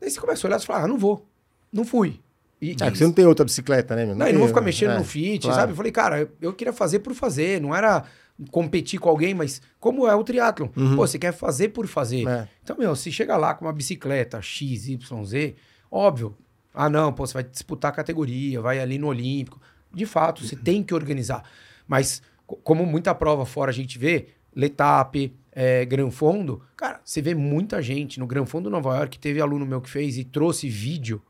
Daí 0.00 0.10
você 0.10 0.20
começa 0.20 0.46
a 0.46 0.48
olhar 0.48 0.60
e 0.60 0.64
fala, 0.64 0.84
ah, 0.84 0.88
não 0.88 0.96
vou, 0.96 1.28
não 1.72 1.84
fui. 1.84 2.20
E, 2.60 2.70
é, 2.70 2.90
que 2.90 2.96
você 2.96 3.04
não 3.04 3.12
tem 3.12 3.26
outra 3.26 3.44
bicicleta, 3.44 3.94
né? 3.94 4.06
Meu? 4.06 4.14
Não, 4.14 4.24
não, 4.24 4.32
não 4.32 4.38
vou 4.38 4.48
ficar 4.48 4.62
mexendo 4.62 4.92
é, 4.92 4.98
no 4.98 5.04
fit, 5.04 5.42
claro. 5.42 5.60
sabe? 5.60 5.72
Eu 5.72 5.76
falei, 5.76 5.92
cara, 5.92 6.30
eu 6.40 6.52
queria 6.54 6.72
fazer 6.72 7.00
por 7.00 7.12
fazer, 7.12 7.60
não 7.60 7.74
era 7.74 8.04
competir 8.50 8.98
com 8.98 9.08
alguém, 9.08 9.34
mas 9.34 9.62
como 9.78 10.06
é 10.06 10.14
o 10.14 10.24
triatlon? 10.24 10.68
Uhum. 10.76 10.96
Pô, 10.96 11.06
você 11.06 11.18
quer 11.18 11.32
fazer 11.32 11.68
por 11.68 11.86
fazer. 11.86 12.26
É. 12.26 12.48
Então, 12.62 12.76
meu, 12.76 12.94
se 12.96 13.12
chega 13.12 13.36
lá 13.36 13.54
com 13.54 13.64
uma 13.64 13.72
bicicleta 13.72 14.40
X, 14.42 14.88
Y, 14.88 15.24
Z, 15.24 15.54
óbvio, 15.90 16.36
ah, 16.72 16.90
não, 16.90 17.12
pô, 17.12 17.26
você 17.26 17.34
vai 17.34 17.44
disputar 17.44 17.92
a 17.92 17.94
categoria, 17.94 18.60
vai 18.60 18.80
ali 18.80 18.98
no 18.98 19.06
Olímpico 19.06 19.60
de 19.94 20.04
fato, 20.04 20.44
você 20.44 20.56
tem 20.56 20.82
que 20.82 20.92
organizar. 20.92 21.44
Mas, 21.86 22.20
como 22.46 22.84
muita 22.84 23.14
prova 23.14 23.46
fora 23.46 23.70
a 23.70 23.74
gente 23.74 23.98
vê, 23.98 24.28
Letap, 24.54 25.34
é, 25.52 25.84
Gran 25.84 26.10
Fondo, 26.10 26.60
cara, 26.76 27.00
você 27.04 27.22
vê 27.22 27.34
muita 27.34 27.80
gente. 27.80 28.18
No 28.18 28.26
Gran 28.26 28.44
Fondo 28.44 28.68
Nova 28.68 28.96
York, 28.96 29.18
teve 29.18 29.40
aluno 29.40 29.64
meu 29.64 29.80
que 29.80 29.88
fez 29.88 30.18
e 30.18 30.24
trouxe 30.24 30.68
vídeo. 30.68 31.22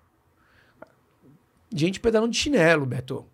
Gente 1.72 2.00
pedalando 2.00 2.32
de 2.32 2.38
chinelo, 2.38 2.86
Beto. 2.86 3.26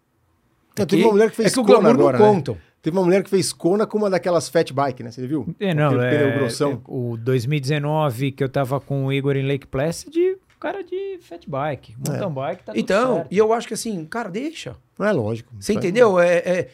É, 0.77 0.87
teve 0.87 1.03
uma 1.03 1.13
mulher 1.13 1.31
que 1.31 1.37
fez 1.37 1.53
é 1.53 1.55
que 1.55 1.61
o 1.61 1.65
glamour 1.65 1.91
agora, 1.91 2.19
não 2.19 2.27
né? 2.27 2.33
contam. 2.35 2.59
Teve 2.83 2.97
uma 2.97 3.05
mulher 3.05 3.23
que 3.23 3.29
fez 3.29 3.53
Kona 3.53 3.87
com 3.87 3.99
uma 3.99 4.09
daquelas 4.09 4.49
fat 4.49 4.73
bike, 4.73 5.03
né? 5.03 5.11
Você 5.11 5.27
viu? 5.27 5.55
É, 5.61 5.75
não, 5.75 6.01
é, 6.01 6.39
grossão. 6.39 6.73
É, 6.73 6.79
o 6.87 7.17
2019 7.17 8.33
que 8.33 8.43
eu 8.43 8.49
tava 8.49 8.81
com 8.81 9.07
o 9.07 9.13
Igor 9.13 9.37
em 9.37 9.47
Lake 9.47 9.67
Placid, 9.67 10.39
cara 10.59 10.83
de 10.83 11.19
fat 11.21 11.49
bike, 11.49 11.95
mountain 11.97 12.27
é. 12.27 12.31
bike, 12.31 12.63
tá 12.65 12.73
Então, 12.77 13.17
certo. 13.17 13.29
e 13.31 13.39
eu 13.39 13.53
acho 13.53 13.69
que 13.69 13.75
assim, 13.75 14.05
cara, 14.05 14.31
deixa. 14.31 14.77
Não 14.99 15.07
é 15.07 15.13
lógico. 15.13 15.53
Você 15.59 15.73
entendeu? 15.73 16.19
É, 16.21 16.37
é, 16.39 16.69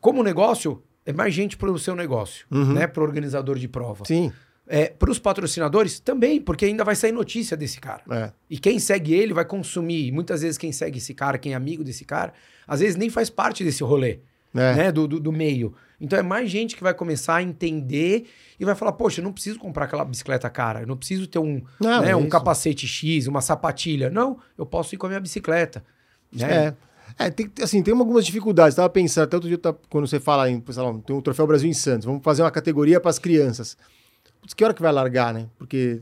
como 0.00 0.22
negócio, 0.22 0.82
é 1.04 1.12
mais 1.12 1.34
gente 1.34 1.56
para 1.56 1.70
o 1.70 1.78
seu 1.78 1.96
negócio, 1.96 2.46
uhum. 2.50 2.72
né? 2.72 2.86
Para 2.86 3.02
o 3.02 3.06
organizador 3.06 3.58
de 3.58 3.68
prova. 3.68 4.04
Sim. 4.04 4.32
É, 4.66 4.86
para 4.86 5.10
os 5.10 5.18
patrocinadores 5.18 6.00
também, 6.00 6.40
porque 6.40 6.64
ainda 6.64 6.84
vai 6.84 6.96
sair 6.96 7.12
notícia 7.12 7.54
desse 7.56 7.78
cara. 7.78 8.02
É. 8.10 8.32
E 8.48 8.58
quem 8.58 8.78
segue 8.78 9.12
ele 9.12 9.34
vai 9.34 9.44
consumir. 9.44 10.10
Muitas 10.10 10.40
vezes 10.40 10.56
quem 10.56 10.72
segue 10.72 10.98
esse 10.98 11.12
cara, 11.12 11.36
quem 11.36 11.52
é 11.52 11.54
amigo 11.54 11.84
desse 11.84 12.04
cara, 12.04 12.32
às 12.66 12.80
vezes 12.80 12.96
nem 12.96 13.10
faz 13.10 13.28
parte 13.28 13.62
desse 13.62 13.84
rolê, 13.84 14.20
é. 14.54 14.74
né? 14.74 14.92
Do, 14.92 15.06
do, 15.06 15.20
do 15.20 15.32
meio. 15.32 15.74
Então 16.00 16.18
é 16.18 16.22
mais 16.22 16.50
gente 16.50 16.76
que 16.76 16.82
vai 16.82 16.92
começar 16.92 17.36
a 17.36 17.42
entender 17.42 18.26
e 18.58 18.64
vai 18.64 18.74
falar, 18.74 18.92
poxa, 18.92 19.20
eu 19.20 19.24
não 19.24 19.32
preciso 19.32 19.58
comprar 19.58 19.86
aquela 19.86 20.04
bicicleta 20.04 20.50
cara, 20.50 20.82
eu 20.82 20.86
não 20.86 20.96
preciso 20.96 21.26
ter 21.26 21.38
um, 21.38 21.62
não, 21.80 22.02
né, 22.02 22.10
é 22.10 22.16
um 22.16 22.28
capacete 22.28 22.86
X, 22.86 23.26
uma 23.26 23.40
sapatilha. 23.40 24.10
Não, 24.10 24.38
eu 24.58 24.66
posso 24.66 24.94
ir 24.94 24.98
com 24.98 25.06
a 25.06 25.08
minha 25.08 25.20
bicicleta. 25.20 25.84
Né? 26.32 26.66
É. 26.66 26.74
É, 27.16 27.30
tem, 27.30 27.50
assim, 27.62 27.82
tem 27.82 27.94
algumas 27.94 28.26
dificuldades. 28.26 28.74
Tava 28.74 28.88
pensando, 28.88 29.24
até 29.24 29.36
outro 29.36 29.48
dia, 29.48 29.58
quando 29.88 30.06
você 30.06 30.18
fala 30.18 30.50
em, 30.50 30.62
sei 30.68 30.82
lá, 30.82 30.92
tem 31.06 31.14
um 31.14 31.20
Troféu 31.20 31.46
Brasil 31.46 31.68
em 31.68 31.74
Santos, 31.74 32.06
vamos 32.06 32.22
fazer 32.24 32.42
uma 32.42 32.50
categoria 32.50 32.98
para 32.98 33.10
as 33.10 33.18
crianças. 33.18 33.76
Putz, 34.40 34.52
que 34.52 34.64
hora 34.64 34.74
que 34.74 34.82
vai 34.82 34.90
largar, 34.90 35.32
né? 35.32 35.46
Porque 35.56 36.00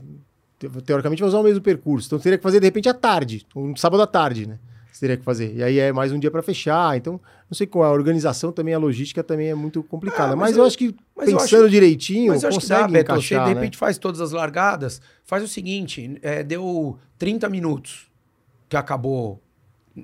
teoricamente 0.85 1.19
vai 1.21 1.29
usar 1.29 1.39
o 1.39 1.43
mesmo 1.43 1.61
percurso. 1.61 2.07
Então 2.07 2.19
teria 2.19 2.37
que 2.37 2.43
fazer 2.43 2.59
de 2.59 2.65
repente 2.65 2.89
à 2.89 2.93
tarde, 2.93 3.45
um 3.55 3.75
sábado 3.75 4.01
à 4.01 4.07
tarde, 4.07 4.47
né? 4.47 4.59
Você 4.93 4.99
teria 4.99 5.17
que 5.17 5.23
fazer. 5.23 5.55
E 5.55 5.63
aí 5.63 5.79
é 5.79 5.91
mais 5.91 6.11
um 6.11 6.19
dia 6.19 6.29
para 6.29 6.43
fechar. 6.43 6.95
Então, 6.95 7.19
não 7.49 7.55
sei 7.55 7.65
qual 7.65 7.83
a 7.83 7.91
organização 7.91 8.51
também, 8.51 8.75
a 8.75 8.77
logística 8.77 9.23
também 9.23 9.49
é 9.49 9.55
muito 9.55 9.81
complicada. 9.81 10.33
Ah, 10.33 10.35
mas, 10.35 10.51
mas 10.51 10.57
eu, 10.57 10.63
acho 10.65 10.77
que 10.77 10.95
pensando 11.17 11.63
acho, 11.63 11.69
direitinho, 11.69 12.31
mas 12.31 12.43
eu 12.43 12.49
acho 12.49 12.59
que 12.59 12.67
dá, 12.67 12.87
Beto, 12.87 13.15
você 13.15 13.39
de 13.39 13.45
repente 13.45 13.73
né? 13.73 13.79
faz 13.79 13.97
todas 13.97 14.21
as 14.21 14.31
largadas, 14.31 15.01
faz 15.23 15.43
o 15.43 15.47
seguinte, 15.47 16.19
é, 16.21 16.43
deu 16.43 16.99
30 17.17 17.49
minutos 17.49 18.07
que 18.69 18.77
acabou 18.77 19.41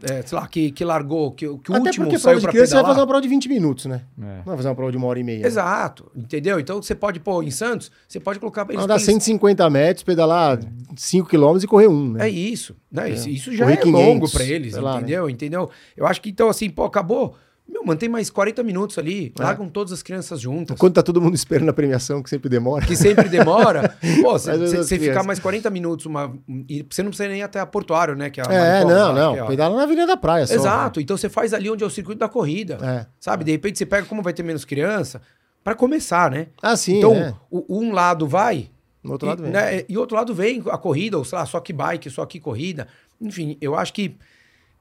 é, 0.04 0.22
sei 0.22 0.38
lá, 0.38 0.48
que, 0.48 0.72
que 0.72 0.86
largou, 0.86 1.32
que, 1.32 1.46
que 1.58 1.72
o 1.72 1.76
Até 1.76 1.88
último 1.88 2.06
porque 2.06 2.20
saiu 2.20 2.40
para 2.40 2.52
pedalar. 2.52 2.68
Você 2.68 2.76
vai 2.76 2.86
fazer 2.86 3.00
uma 3.00 3.08
prova 3.08 3.22
de 3.22 3.28
20 3.28 3.50
minutos, 3.50 3.86
né? 3.86 4.02
É. 4.22 4.38
Não 4.38 4.44
vai 4.44 4.56
fazer 4.58 4.70
uma 4.70 4.76
prova 4.76 4.92
de 4.92 4.98
uma 4.98 5.08
hora 5.08 5.20
e 5.20 5.24
meia. 5.24 5.46
Exato, 5.46 6.12
entendeu? 6.16 6.60
Então 6.60 6.82
você 6.82 6.94
pode, 6.94 7.20
pô, 7.20 7.42
em 7.42 7.50
Santos, 7.50 7.92
você 8.08 8.20
pode 8.20 8.40
colocar... 8.40 8.68
Eles, 8.70 8.84
Andar 8.84 9.00
150 9.00 9.68
metros, 9.70 10.04
pedalar 10.04 10.60
5 10.96 11.28
km 11.28 11.58
e 11.64 11.68
correr 11.68 11.88
um, 11.88 12.14
né? 12.14 12.28
É 12.28 12.30
isso, 12.30 12.76
né? 12.92 13.10
É. 13.10 13.14
Isso 13.14 13.52
já 13.52 13.66
Correr 13.66 13.80
é 13.80 13.82
500, 13.82 14.06
longo 14.06 14.30
para 14.30 14.44
eles, 14.44 14.74
entendeu? 14.74 14.84
Lá, 14.84 15.02
né? 15.02 15.32
Entendeu? 15.32 15.70
Eu 15.98 16.06
acho 16.06 16.22
que, 16.22 16.30
então, 16.30 16.50
assim, 16.50 16.70
pô, 16.70 16.84
acabou... 16.84 17.36
Meu, 17.72 17.86
mantém 17.86 18.10
mais 18.10 18.32
40 18.32 18.64
minutos 18.64 18.98
ali, 18.98 19.32
é. 19.38 19.44
largam 19.44 19.70
todas 19.70 19.94
as 19.94 20.02
crianças 20.02 20.42
juntas. 20.42 20.76
Enquanto 20.76 20.96
tá 20.96 21.04
todo 21.04 21.22
mundo 21.22 21.36
esperando 21.36 21.70
a 21.70 21.74
premiação, 21.74 22.24
que 22.24 22.30
sempre 22.30 22.50
demora. 22.50 22.86
Que 22.86 22.96
sempre 22.96 23.30
demora. 23.30 23.96
Pô, 24.24 24.32
você 24.34 24.98
ficar 24.98 25.24
mais 25.24 25.40
40 25.40 25.70
minutos, 25.70 26.06
uma, 26.08 26.36
e 26.68 26.86
você 26.90 27.04
não 27.04 27.10
precisa 27.10 27.30
nem 27.30 27.40
ir 27.40 27.44
até 27.44 27.60
a 27.60 27.66
Portuário, 27.66 28.16
né? 28.16 28.30
Que 28.32 28.42
é, 28.42 28.44
é 28.44 28.86
não, 28.86 29.14
não. 29.14 29.36
É, 29.36 29.48
Pedala 29.48 29.76
na 29.76 29.84
Avenida 29.84 30.08
da 30.08 30.18
Praia 30.18 30.48
só. 30.48 30.54
Exato. 30.54 31.00
Né? 31.00 31.04
Então 31.04 31.16
você 31.16 31.30
faz 31.30 31.54
ali 31.54 31.70
onde 31.70 31.84
é 31.84 31.88
o 31.88 31.90
circuito 31.90 32.20
da 32.20 32.28
corrida. 32.28 32.78
É. 32.82 33.06
Sabe? 33.20 33.44
De 33.44 33.52
repente 33.52 33.78
você 33.78 33.86
pega 33.86 34.08
como 34.08 34.24
vai 34.24 34.34
ter 34.34 34.42
menos 34.42 34.66
criança, 34.66 35.22
para 35.64 35.76
começar, 35.76 36.32
né? 36.32 36.48
Ah, 36.62 36.76
sim. 36.76 36.98
Então, 36.98 37.14
é. 37.14 37.36
o, 37.52 37.80
um 37.80 37.92
lado 37.92 38.28
vai. 38.28 38.72
O 39.04 39.12
outro 39.12 39.28
lado 39.28 39.44
vem. 39.44 39.52
Né, 39.52 39.86
e 39.88 39.98
outro 39.98 40.18
lado 40.18 40.34
vem 40.34 40.64
a 40.70 40.78
corrida, 40.78 41.18
ou 41.18 41.24
sei 41.24 41.38
lá, 41.38 41.46
só 41.46 41.60
que 41.60 41.72
bike, 41.72 42.10
só 42.10 42.26
que 42.26 42.40
corrida. 42.40 42.88
Enfim, 43.22 43.58
eu 43.62 43.76
acho 43.76 43.94
que 43.94 44.18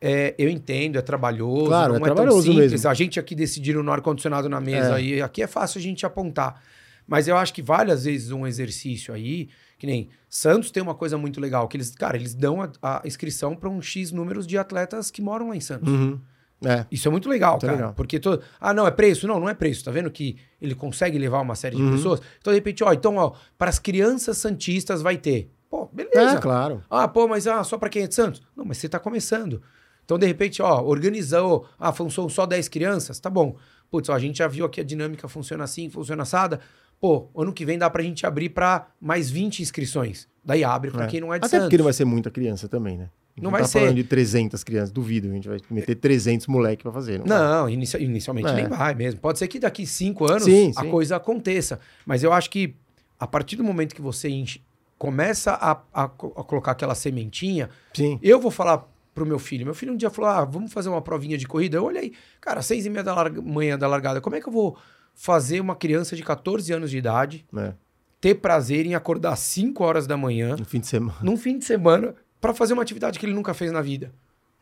é, 0.01 0.35
eu 0.39 0.49
entendo, 0.49 0.97
é 0.97 1.03
trabalhoso, 1.03 1.67
claro, 1.67 1.99
não 1.99 2.07
é, 2.07 2.11
é 2.11 2.15
tão 2.15 2.43
simples. 2.43 2.73
Mesmo. 2.73 2.89
A 2.89 2.95
gente 2.95 3.19
aqui 3.19 3.35
decidiram 3.35 3.83
no 3.83 3.91
ar-condicionado 3.91 4.49
na 4.49 4.61
mesa, 4.61 5.01
é. 5.01 5.03
e 5.03 5.23
aqui 5.23 5.43
é 5.43 5.47
fácil 5.47 5.79
a 5.79 5.83
gente 5.83 6.07
apontar. 6.07 6.63
Mas 7.07 7.27
eu 7.27 7.37
acho 7.37 7.55
que 7.55 7.63
várias 7.63 8.05
vezes 8.05 8.31
um 8.31 8.47
exercício 8.47 9.15
aí, 9.15 9.49
que 9.79 9.87
nem 9.87 10.11
Santos 10.29 10.71
tem 10.71 10.83
uma 10.83 10.95
coisa 10.95 11.17
muito 11.17 11.41
legal, 11.41 11.67
que 11.67 11.77
eles, 11.77 11.95
cara, 11.95 12.17
eles 12.17 12.35
dão 12.35 12.63
a, 12.63 12.71
a 12.83 13.03
inscrição 13.07 13.57
para 13.57 13.69
um 13.69 13.81
X 13.81 14.13
números 14.13 14.47
de 14.47 14.59
atletas 14.59 15.11
que 15.11 15.23
moram 15.23 15.49
lá 15.49 15.57
em 15.57 15.61
Santos. 15.61 15.89
Uhum. 15.89 16.21
É. 16.65 16.85
Isso 16.91 17.07
é 17.07 17.11
muito 17.11 17.29
legal, 17.29 17.53
muito 17.53 17.67
cara. 17.67 17.77
Legal. 17.77 17.95
Porque 17.95 18.19
todo. 18.19 18.43
Ah, 18.61 18.75
não, 18.75 18.87
é 18.87 18.91
preço? 18.91 19.27
Não, 19.27 19.39
não 19.39 19.49
é 19.49 19.55
preço. 19.55 19.85
Tá 19.85 19.91
vendo 19.91 20.11
que 20.11 20.37
ele 20.61 20.75
consegue 20.75 21.17
levar 21.17 21.41
uma 21.41 21.55
série 21.55 21.77
de 21.77 21.83
uhum. 21.83 21.93
pessoas? 21.93 22.21
Então, 22.41 22.53
de 22.53 22.59
repente, 22.59 22.83
ó, 22.83 22.93
então, 22.93 23.17
ó, 23.17 23.33
para 23.57 23.71
as 23.71 23.79
crianças 23.79 24.39
santistas 24.39 25.01
vai 25.01 25.17
ter. 25.17 25.51
Pô, 25.71 25.87
beleza. 25.93 26.37
É, 26.37 26.41
claro. 26.41 26.83
Ah, 26.91 27.07
pô, 27.07 27.29
mas 27.29 27.47
ah, 27.47 27.63
só 27.63 27.79
para 27.79 27.89
quem 27.89 28.03
é 28.03 28.07
de 28.09 28.15
Santos? 28.15 28.43
Não, 28.57 28.65
mas 28.65 28.79
você 28.79 28.89
tá 28.89 28.99
começando. 28.99 29.63
Então, 30.09 30.19
de 30.19 30.27
repente, 30.27 30.63
ó, 30.63 30.81
organizou, 30.81 31.67
ah, 31.79 31.93
são 32.09 32.31
só 32.31 32.47
10 32.47 32.67
crianças, 32.71 33.21
tá 33.21 33.29
bom. 33.29 33.57
Putz, 33.91 34.09
ó, 34.09 34.15
a 34.15 34.19
gente 34.19 34.39
já 34.39 34.49
viu 34.49 34.65
aqui 34.65 34.81
a 34.81 34.85
dinâmica 34.85 35.29
funciona 35.29 35.65
assim, 35.65 35.91
funciona 35.91 36.23
assada. 36.23 36.61
Pô, 36.99 37.29
ano 37.37 37.53
que 37.53 37.63
vem 37.63 37.77
dá 37.77 37.91
pra 37.91 38.03
gente 38.03 38.25
abrir 38.25 38.49
para 38.49 38.89
mais 38.99 39.29
20 39.29 39.61
inscrições. 39.61 40.27
Daí 40.43 40.65
abre 40.65 40.91
para 40.91 41.05
é. 41.05 41.09
quem 41.09 41.21
não 41.21 41.35
é 41.35 41.39
de 41.39 41.45
Até 41.45 41.59
Santos. 41.59 41.67
porque 41.67 41.77
não 41.77 41.85
vai 41.85 41.93
ser 41.93 42.07
muita 42.07 42.31
criança 42.31 42.67
também, 42.67 42.97
né? 42.97 43.11
Não 43.37 43.51
vai 43.51 43.61
tá 43.61 43.69
ser. 43.69 43.81
falando 43.81 43.97
de 43.97 44.05
300 44.05 44.65
crianças, 44.65 44.91
duvido. 44.91 45.29
A 45.29 45.33
gente 45.35 45.47
vai 45.47 45.59
meter 45.71 45.95
300 45.97 46.47
moleque 46.47 46.83
para 46.83 46.91
fazer. 46.91 47.23
Não, 47.27 47.63
não 47.63 47.69
inicia, 47.69 48.01
inicialmente 48.01 48.49
é. 48.49 48.55
nem 48.55 48.67
vai 48.67 48.95
mesmo. 48.95 49.21
Pode 49.21 49.39
ser 49.39 49.47
que 49.47 49.59
daqui 49.59 49.87
cinco 49.87 50.25
anos 50.25 50.45
sim, 50.45 50.73
a 50.75 50.85
sim. 50.85 50.91
coisa 50.91 51.17
aconteça. 51.17 51.81
Mas 52.07 52.23
eu 52.23 52.33
acho 52.33 52.49
que 52.49 52.75
a 53.21 53.27
partir 53.27 53.57
do 53.57 53.63
momento 53.63 53.95
que 53.95 54.01
você 54.01 54.31
enche, 54.31 54.63
começa 54.99 55.53
a, 55.53 55.73
a, 55.93 56.05
a, 56.05 56.09
colocar 56.09 56.73
aquela 56.73 56.95
sementinha, 56.95 57.69
sim. 57.93 58.19
eu 58.23 58.41
vou 58.41 58.51
falar 58.51 58.89
pro 59.19 59.27
meu 59.27 59.39
filho. 59.39 59.65
Meu 59.65 59.75
filho 59.75 59.93
um 59.93 59.97
dia 59.97 60.11
falou: 60.11 60.31
ah, 60.31 60.45
vamos 60.45 60.73
fazer 60.73 60.89
uma 60.89 61.03
provinha 61.03 61.37
de 61.37 61.47
corrida. 61.47 61.77
Eu 61.77 61.85
olhei, 61.85 62.13
cara, 62.41 62.63
seis 62.63 62.87
e 62.87 62.91
meia 62.91 63.03
da 63.03 63.15
larga, 63.15 63.43
manhã 63.43 63.77
da 63.79 63.87
largada, 63.89 64.21
como 64.21 64.37
é 64.37 64.41
que 64.41 64.49
eu 64.49 64.53
vou 64.53 64.77
fazer 65.15 65.61
uma 65.61 65.75
criança 65.75 66.15
de 66.15 66.23
14 66.23 66.73
anos 66.73 66.91
de 66.91 66.99
idade 66.99 67.45
É. 67.57 67.73
ter 68.21 68.37
prazer 68.37 68.87
em 68.87 68.95
acordar 68.95 69.33
às 69.33 69.41
5 69.41 69.83
horas 69.83 70.07
da 70.07 70.17
manhã, 70.17 70.55
No 70.57 70.65
fim 70.65 70.79
de 70.81 70.87
semana. 70.87 71.19
num 71.23 71.37
fim 71.37 71.59
de 71.59 71.65
semana, 71.65 72.15
para 72.41 72.55
fazer 72.55 72.73
uma 72.75 72.83
atividade 72.83 73.19
que 73.19 73.27
ele 73.27 73.35
nunca 73.35 73.53
fez 73.53 73.73
na 73.73 73.81
vida? 73.83 74.13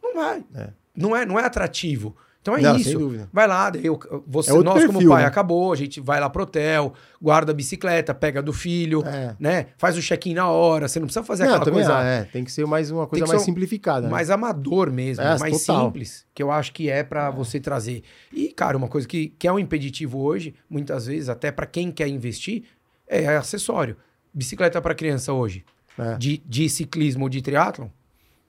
Não 0.02 0.14
vai. 0.14 0.42
É. 0.54 0.70
Não, 0.96 1.14
é, 1.14 1.26
não 1.26 1.38
é 1.38 1.44
atrativo. 1.44 2.16
Então 2.46 2.56
é 2.56 2.62
Não, 2.62 2.76
isso. 2.76 3.26
Vai 3.32 3.48
lá, 3.48 3.72
eu, 3.82 3.98
você, 4.24 4.52
É 4.52 4.54
nós 4.62 4.80
como 4.84 4.92
perfil, 4.98 5.10
pai 5.10 5.22
né? 5.22 5.28
acabou, 5.28 5.72
a 5.72 5.76
gente 5.76 6.00
vai 6.00 6.20
lá 6.20 6.30
pro 6.30 6.44
hotel, 6.44 6.94
guarda 7.20 7.50
a 7.50 7.54
bicicleta, 7.54 8.14
pega 8.14 8.40
do 8.40 8.52
filho, 8.52 9.02
É. 9.04 9.34
né? 9.40 9.66
Faz 9.76 9.96
o 9.98 10.00
check-in 10.00 10.34
na 10.34 10.48
hora, 10.48 10.86
você 10.86 11.00
não 11.00 11.06
precisa 11.08 11.24
fazer 11.24 11.44
Não, 11.46 11.56
aquela 11.56 11.72
coisa 11.72 11.98
ah, 11.98 12.04
é. 12.04 12.22
Tem 12.24 12.44
que 12.44 12.52
ser 12.52 12.64
mais 12.64 12.88
uma 12.92 13.04
coisa 13.08 13.26
mais 13.26 13.42
simplificada. 13.42 14.06
né? 14.06 14.12
mais 14.12 14.30
amador 14.30 14.92
mesmo, 14.92 15.24
É, 15.24 15.36
mais 15.40 15.64
total. 15.66 15.86
simples, 15.86 16.24
que 16.32 16.40
eu 16.40 16.52
acho 16.52 16.72
que 16.72 16.88
é 16.88 17.02
pra 17.02 17.30
você 17.30 17.58
trazer. 17.58 18.02
E, 18.32 18.48
cara, 18.52 18.76
uma 18.76 18.86
coisa 18.88 19.08
que, 19.08 19.34
que 19.36 19.48
é 19.48 19.52
um 19.52 19.58
impeditivo 19.58 20.20
hoje, 20.20 20.54
muitas 20.70 21.06
vezes, 21.06 21.28
até 21.28 21.50
pra 21.50 21.66
quem 21.66 21.90
quer 21.90 22.06
investir, 22.06 22.62
é 23.08 23.26
acessório. 23.36 23.96
Bicicleta 24.32 24.80
pra 24.80 24.94
criança 24.94 25.32
hoje, 25.32 25.64
É. 25.98 26.16
de, 26.16 26.40
de 26.46 26.68
ciclismo 26.68 27.24
ou 27.24 27.28
de 27.28 27.42
triatlon, 27.42 27.88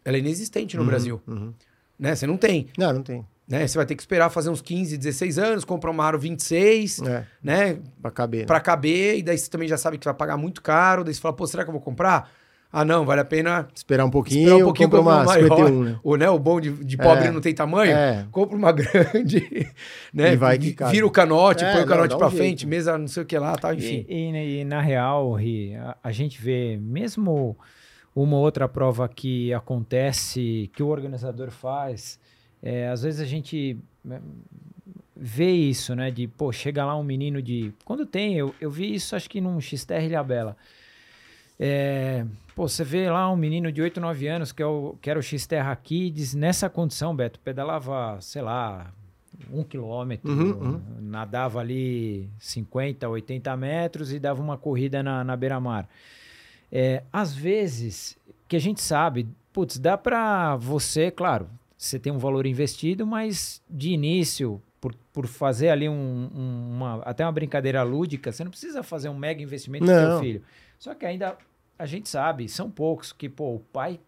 ela 0.05 0.17
é 0.17 0.19
inexistente 0.19 0.75
no 0.77 0.83
Uhum, 0.83 0.87
Brasil. 0.87 1.21
uhum. 1.27 1.51
Né? 1.97 2.13
Você 2.13 2.27
não 2.27 2.37
tem. 2.37 2.67
Não, 2.77 2.93
não 2.93 3.01
tem. 3.01 3.25
Né? 3.47 3.65
Você 3.65 3.77
vai 3.77 3.85
ter 3.85 3.95
que 3.95 4.01
esperar 4.01 4.29
fazer 4.29 4.49
uns 4.49 4.61
15, 4.61 4.97
16 4.97 5.39
anos, 5.39 5.63
comprar 5.63 5.89
uma 5.91 6.03
Aro 6.03 6.19
26, 6.19 7.01
É, 7.01 7.25
né? 7.41 7.77
pra 8.01 8.11
caber. 8.11 8.41
né? 8.41 8.45
Pra 8.45 8.59
caber, 8.59 9.17
e 9.19 9.23
daí 9.23 9.37
você 9.37 9.49
também 9.49 9.67
já 9.69 9.77
sabe 9.77 9.97
que 9.97 10.03
vai 10.05 10.13
pagar 10.13 10.35
muito 10.37 10.61
caro, 10.61 11.03
daí 11.03 11.13
você 11.13 11.21
fala, 11.21 11.33
pô, 11.33 11.47
será 11.47 11.63
que 11.63 11.69
eu 11.69 11.73
vou 11.73 11.81
comprar? 11.81 12.29
Ah, 12.69 12.83
não, 12.83 13.05
vale 13.05 13.21
a 13.21 13.25
pena 13.25 13.65
Esperar 13.73 14.03
um 14.03 14.09
pouquinho, 14.09 14.41
esperar 14.41 14.57
um 14.57 14.63
pouquinho 14.65 14.89
compra 14.89 14.99
comprar 14.99 15.15
uma 15.15 15.21
uma 15.21 15.33
maior. 15.33 15.57
51, 15.71 15.83
né? 15.85 15.99
O, 16.03 16.15
né, 16.17 16.29
o 16.29 16.37
bom 16.37 16.59
de, 16.59 16.69
de 16.83 16.97
pobre 16.97 17.27
É. 17.27 17.31
não 17.31 17.39
tem 17.39 17.55
tamanho, 17.55 17.95
É. 17.95 18.27
compra 18.29 18.57
uma 18.57 18.71
grande, 18.75 19.71
né? 20.13 20.33
E 20.33 20.35
vai 20.35 20.57
que 20.59 20.73
cabe. 20.73 20.91
vira 20.91 21.07
o 21.07 21.09
canote, 21.09 21.63
É, 21.63 21.71
põe 21.71 21.77
o 21.77 21.85
não, 21.85 21.87
canote 21.87 22.09
dá 22.09 22.15
um 22.15 22.19
pra 22.19 22.27
jeito. 22.27 22.37
frente, 22.41 22.67
mesa 22.67 22.97
não 22.97 23.07
sei 23.07 23.23
o 23.23 23.25
que 23.25 23.39
lá, 23.39 23.55
tal, 23.55 23.73
enfim. 23.73 24.05
E, 24.09 24.29
e- 24.31 24.59
e 24.59 24.65
na 24.65 24.81
real, 24.81 25.31
Ri, 25.35 25.73
a, 25.75 25.95
a 26.03 26.11
gente 26.11 26.41
vê 26.41 26.77
mesmo 26.81 27.57
uma 28.13 28.35
outra 28.35 28.67
prova 28.67 29.07
que 29.07 29.53
acontece, 29.53 30.69
que 30.75 30.83
o 30.83 30.87
organizador 30.87 31.49
faz, 31.51 32.19
é, 32.67 32.89
às 32.89 33.01
vezes 33.01 33.21
a 33.21 33.25
gente 33.25 33.77
é, 34.11 34.19
vê 35.15 35.51
isso, 35.51 35.95
né? 35.95 36.11
De, 36.11 36.27
pô, 36.27 36.51
chega 36.51 36.83
lá 36.83 36.97
um 36.97 37.03
menino 37.03 37.41
de. 37.41 37.73
Quando 37.85 38.05
tem, 38.05 38.35
eu, 38.35 38.53
eu 38.59 38.69
vi 38.69 38.93
isso 38.93 39.15
acho 39.15 39.29
que 39.29 39.39
num 39.39 39.61
XTR 39.61 40.03
Ilhabela. 40.03 40.57
É, 41.57 42.25
pô, 42.53 42.67
você 42.67 42.83
vê 42.83 43.09
lá 43.09 43.31
um 43.31 43.37
menino 43.37 43.71
de 43.71 43.81
8, 43.81 44.01
9 44.01 44.27
anos 44.27 44.51
que, 44.51 44.61
é 44.61 44.65
o, 44.65 44.97
que 45.01 45.09
era 45.09 45.17
o 45.17 45.23
X-Terra 45.23 45.73
Kids, 45.77 46.35
nessa 46.35 46.69
condição, 46.69 47.15
Beto, 47.15 47.39
pedalava, 47.39 48.19
sei 48.19 48.41
lá, 48.41 48.93
um 49.49 49.63
quilômetro, 49.63 50.29
Uhum, 50.29 50.51
uhum. 50.51 50.81
nadava 50.99 51.61
ali 51.61 52.29
50, 52.37 53.07
80 53.07 53.55
metros 53.55 54.11
e 54.11 54.19
dava 54.19 54.41
uma 54.41 54.57
corrida 54.57 55.01
na, 55.01 55.23
na 55.23 55.37
beira-mar. 55.37 55.87
É, 56.69 57.01
às 57.13 57.33
vezes, 57.33 58.17
que 58.45 58.57
a 58.57 58.59
gente 58.59 58.81
sabe, 58.81 59.25
putz, 59.53 59.79
dá 59.79 59.97
pra 59.97 60.57
você, 60.57 61.09
claro, 61.09 61.47
você 61.77 61.99
tem 61.99 62.11
um 62.11 62.17
valor 62.17 62.45
investido, 62.47 63.05
mas 63.05 63.61
de 63.69 63.91
início, 63.91 64.61
por, 64.81 64.93
por 65.13 65.27
fazer 65.27 65.69
ali 65.69 65.87
um- 65.87 65.93
um- 66.33 66.71
uma, 66.75 67.01
até 67.03 67.23
uma 67.25 67.31
brincadeira 67.31 67.83
lúdica, 67.83 68.31
você 68.31 68.43
não 68.43 68.51
precisa 68.51 68.81
fazer 68.83 69.09
um 69.09 69.17
mega 69.17 69.41
investimento 69.41 69.85
no 69.85 69.91
seu 69.91 70.19
filho. 70.19 70.43
Só 70.79 70.93
que 70.95 71.05
ainda 71.05 71.37
a 71.77 71.85
gente 71.85 72.09
sabe, 72.09 72.49
são 72.49 72.69
poucos 72.71 73.13
que, 73.13 73.29
pô, 73.29 73.55
o 73.55 73.59
pai 73.59 73.99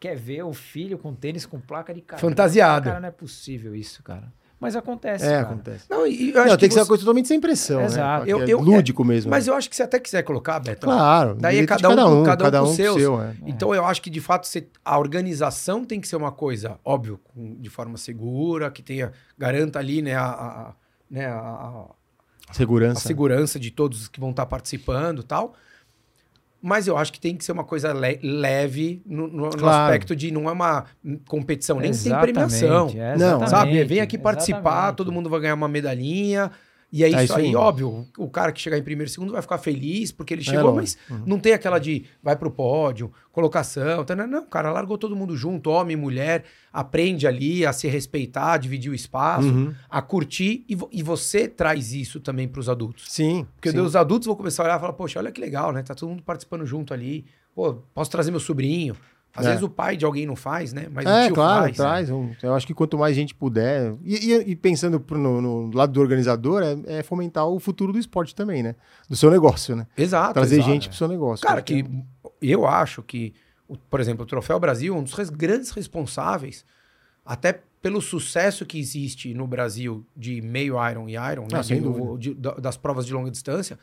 quer 0.00 0.16
ver 0.16 0.42
o 0.42 0.52
filho 0.54 0.96
com 0.96 1.14
tênis 1.14 1.44
com 1.44 1.60
placa 1.60 1.92
de 1.92 2.00
carro. 2.00 2.20
Fantasiado. 2.20 2.86
Cara, 2.86 3.00
não 3.00 3.08
é 3.08 3.12
possível 3.12 3.74
isso, 3.74 4.02
cara. 4.02 4.32
Mas 4.58 4.74
acontece, 4.74 5.24
É, 5.26 5.28
cara. 5.30 5.40
acontece. 5.42 5.84
Não, 5.90 6.06
e 6.06 6.30
eu 6.32 6.40
acho 6.40 6.50
Não, 6.50 6.56
tem 6.56 6.68
que 6.68 6.72
ser 6.74 6.80
uma 6.80 6.84
você- 6.84 6.88
coisa 6.88 7.02
totalmente 7.02 7.28
sem 7.28 7.38
pressão, 7.38 7.82
Exato. 7.82 8.24
né? 8.24 8.32
Eu- 8.32 8.38
Eu, 8.40 8.48
eu- 8.48 8.60
lúdico 8.60 9.04
mesmo. 9.04 9.30
Mas 9.30 9.46
né? 9.46 9.52
eu 9.52 9.56
acho 9.56 9.68
que 9.68 9.76
você 9.76 9.82
até 9.82 9.98
quiser 10.00 10.22
colocar, 10.22 10.58
Beto. 10.60 10.86
Claro. 10.86 11.34
Daí 11.38 11.58
é 11.58 11.66
cada 11.66 11.88
um, 11.90 12.20
um, 12.22 12.24
cada 12.24 12.46
um 12.62 12.64
com 12.64 12.70
com 12.70 12.74
seus. 12.74 12.96
seu, 13.00 13.20
é. 13.20 13.34
Então 13.46 13.74
eu 13.74 13.84
acho 13.84 14.00
que 14.00 14.08
de 14.08 14.20
fato 14.20 14.46
você- 14.46 14.66
a 14.82 14.98
organização 14.98 15.84
tem 15.84 16.00
que 16.00 16.08
ser 16.08 16.16
uma 16.16 16.32
coisa, 16.32 16.78
óbvio, 16.82 17.20
com- 17.22 17.56
de 17.60 17.68
forma 17.68 17.98
segura, 17.98 18.70
que 18.70 18.82
tenha 18.82 19.12
garanta 19.36 19.78
ali, 19.78 20.00
né, 20.00 20.14
a, 20.14 20.24
a- 20.24 20.74
né, 21.10 21.26
a- 21.26 21.34
a, 21.38 21.84
a 22.48 22.54
Segurança. 22.54 23.00
segurança 23.06 23.60
de 23.60 23.70
todos 23.70 24.02
os 24.02 24.08
que 24.08 24.18
vão 24.18 24.30
estar 24.30 24.46
participando, 24.46 25.20
e 25.20 25.24
tal. 25.24 25.54
Mas 26.68 26.88
eu 26.88 26.96
acho 26.98 27.12
que 27.12 27.20
tem 27.20 27.36
que 27.36 27.44
ser 27.44 27.52
uma 27.52 27.62
coisa 27.62 27.92
le- 27.92 28.18
leve 28.22 29.00
no, 29.06 29.28
no- 29.28 29.44
no 29.44 29.50
Claro. 29.50 29.84
aspecto 29.84 30.16
de 30.16 30.32
não 30.32 30.48
é 30.48 30.52
uma 30.52 30.84
competição, 31.28 31.76
nem 31.78 31.92
tem 31.92 32.00
Exatamente, 32.00 32.32
premiação. 32.32 32.90
é, 32.96 33.16
Não, 33.16 33.46
Sabe? 33.46 33.84
Vem 33.84 34.00
aqui 34.00 34.18
participar, 34.18 34.58
exatamente. 34.72 34.96
todo 34.96 35.12
mundo 35.12 35.30
vai 35.30 35.38
ganhar 35.38 35.54
uma 35.54 35.68
medalhinha. 35.68 36.50
E 36.98 37.04
é 37.04 37.06
É 37.06 37.10
isso, 37.10 37.24
isso 37.24 37.34
aí, 37.36 37.46
aí. 37.48 37.54
óbvio. 37.56 38.06
O 38.16 38.30
cara 38.30 38.50
que 38.52 38.60
chegar 38.60 38.78
em 38.78 38.82
primeiro 38.82 39.10
e 39.10 39.12
segundo 39.12 39.32
vai 39.32 39.42
ficar 39.42 39.58
feliz 39.58 40.10
porque 40.12 40.32
ele 40.32 40.40
É, 40.40 40.44
chegou, 40.44 40.74
mas 40.74 40.96
lógico. 40.96 41.14
Uhum. 41.14 41.22
não 41.26 41.38
tem 41.38 41.52
aquela 41.52 41.78
de 41.78 42.04
vai 42.22 42.34
pro 42.36 42.50
pódio, 42.50 43.12
colocação. 43.30 44.04
Tá, 44.04 44.16
não, 44.16 44.42
o 44.42 44.46
cara 44.46 44.72
largou 44.72 44.96
todo 44.96 45.14
mundo 45.14 45.36
junto, 45.36 45.68
homem, 45.70 45.94
mulher, 45.96 46.44
aprende 46.72 47.26
ali 47.26 47.66
a 47.66 47.72
se 47.72 47.86
respeitar, 47.88 48.52
a 48.52 48.56
dividir 48.56 48.90
o 48.90 48.94
espaço, 48.94 49.48
Uhum. 49.48 49.74
a 49.90 50.00
curtir. 50.00 50.64
E, 50.68 50.74
vo- 50.74 50.88
e 50.90 51.02
você 51.02 51.46
traz 51.48 51.92
isso 51.92 52.18
também 52.20 52.48
pros 52.48 52.68
adultos. 52.68 53.04
Sim. 53.08 53.46
Porque 53.56 53.70
sim. 53.70 53.78
os 53.78 53.94
adultos 53.94 54.26
vão 54.26 54.34
começar 54.36 54.62
a 54.62 54.66
olhar 54.66 54.76
e 54.78 54.80
falar, 54.80 54.92
poxa, 54.94 55.18
olha 55.18 55.30
que 55.30 55.40
legal, 55.40 55.72
né? 55.72 55.82
Tá 55.82 55.94
todo 55.94 56.08
mundo 56.08 56.22
participando 56.22 56.64
junto 56.64 56.94
ali. 56.94 57.24
Pô, 57.54 57.74
posso 57.94 58.10
trazer 58.10 58.30
meu 58.30 58.40
sobrinho. 58.40 58.94
Às 59.36 59.44
É. 59.46 59.48
vezes 59.50 59.62
o 59.62 59.68
pai 59.68 59.96
de 59.96 60.04
alguém 60.04 60.24
não 60.26 60.34
faz, 60.34 60.72
né? 60.72 60.86
Mas 60.90 61.04
o 61.04 61.08
É, 61.08 61.26
tio 61.26 61.34
claro, 61.34 61.64
faz. 61.64 61.76
traz. 61.76 62.10
um- 62.10 62.32
eu 62.42 62.54
acho 62.54 62.66
que 62.66 62.72
quanto 62.74 62.96
mais 62.96 63.14
gente 63.14 63.34
puder. 63.34 63.94
E, 64.02 64.32
e- 64.32 64.50
e 64.50 64.56
pensando 64.56 64.98
pro- 64.98 65.18
no, 65.18 65.40
no 65.40 65.76
lado 65.76 65.92
do 65.92 66.00
organizador, 66.00 66.62
é, 66.62 66.98
é 66.98 67.02
fomentar 67.02 67.46
o 67.46 67.58
futuro 67.60 67.92
do 67.92 67.98
esporte 67.98 68.34
também, 68.34 68.62
né? 68.62 68.74
Do 69.08 69.14
seu 69.16 69.30
negócio, 69.30 69.76
né? 69.76 69.86
Exato. 69.96 70.34
Trazer 70.34 70.56
exato. 70.56 70.70
gente 70.70 70.88
pro 70.88 70.96
seu 70.96 71.08
negócio. 71.08 71.46
Cara, 71.46 71.60
é 71.60 71.62
que 71.62 71.84
eu 72.40 72.66
acho 72.66 73.02
que, 73.02 73.34
o- 73.68 73.76
por 73.76 74.00
exemplo, 74.00 74.22
o 74.24 74.26
Troféu 74.26 74.58
Brasil 74.58 74.94
é 74.94 74.98
um 74.98 75.02
dos 75.02 75.12
res- 75.12 75.30
grandes 75.30 75.70
responsáveis, 75.70 76.64
até 77.24 77.60
pelo 77.82 78.00
sucesso 78.00 78.64
que 78.66 78.78
existe 78.78 79.32
no 79.34 79.46
Brasil 79.46 80.04
de 80.16 80.40
meio 80.42 80.74
Iron 80.90 81.08
e 81.08 81.12
Iron, 81.14 81.42
né? 81.50 81.58
Ah, 81.58 81.60
de- 81.60 81.74
o- 81.86 82.16
de- 82.18 82.34
da- 82.34 82.54
das 82.54 82.76
provas 82.76 83.06
de 83.06 83.12
longa 83.12 83.30
distância, 83.30 83.78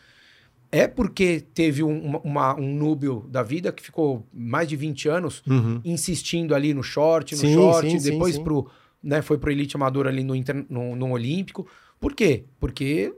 é 0.73 0.87
porque 0.87 1.39
teve 1.53 1.83
um, 1.83 2.17
uma- 2.23 2.59
um 2.59 2.73
núbio 2.73 3.25
da 3.29 3.43
vida 3.43 3.71
que 3.71 3.81
ficou 3.83 4.25
mais 4.33 4.67
de 4.67 4.75
20 4.75 5.07
anos 5.07 5.43
Uhum. 5.47 5.79
insistindo 5.85 6.55
ali 6.55 6.73
no 6.73 6.81
short, 6.81 7.35
no 7.35 7.41
Sim, 7.41 7.53
short, 7.53 8.01
sim, 8.01 8.11
depois 8.11 8.35
sim. 8.35 8.43
pro, 8.43 8.67
né, 9.01 9.21
foi 9.21 9.37
pro 9.37 9.51
elite 9.51 9.75
amador 9.75 10.07
ali 10.07 10.23
no, 10.23 10.35
inter- 10.35 10.65
no, 10.69 10.95
no 10.95 11.11
Olímpico. 11.11 11.67
Por 11.99 12.13
quê? 12.13 12.45
Porque 12.59 13.13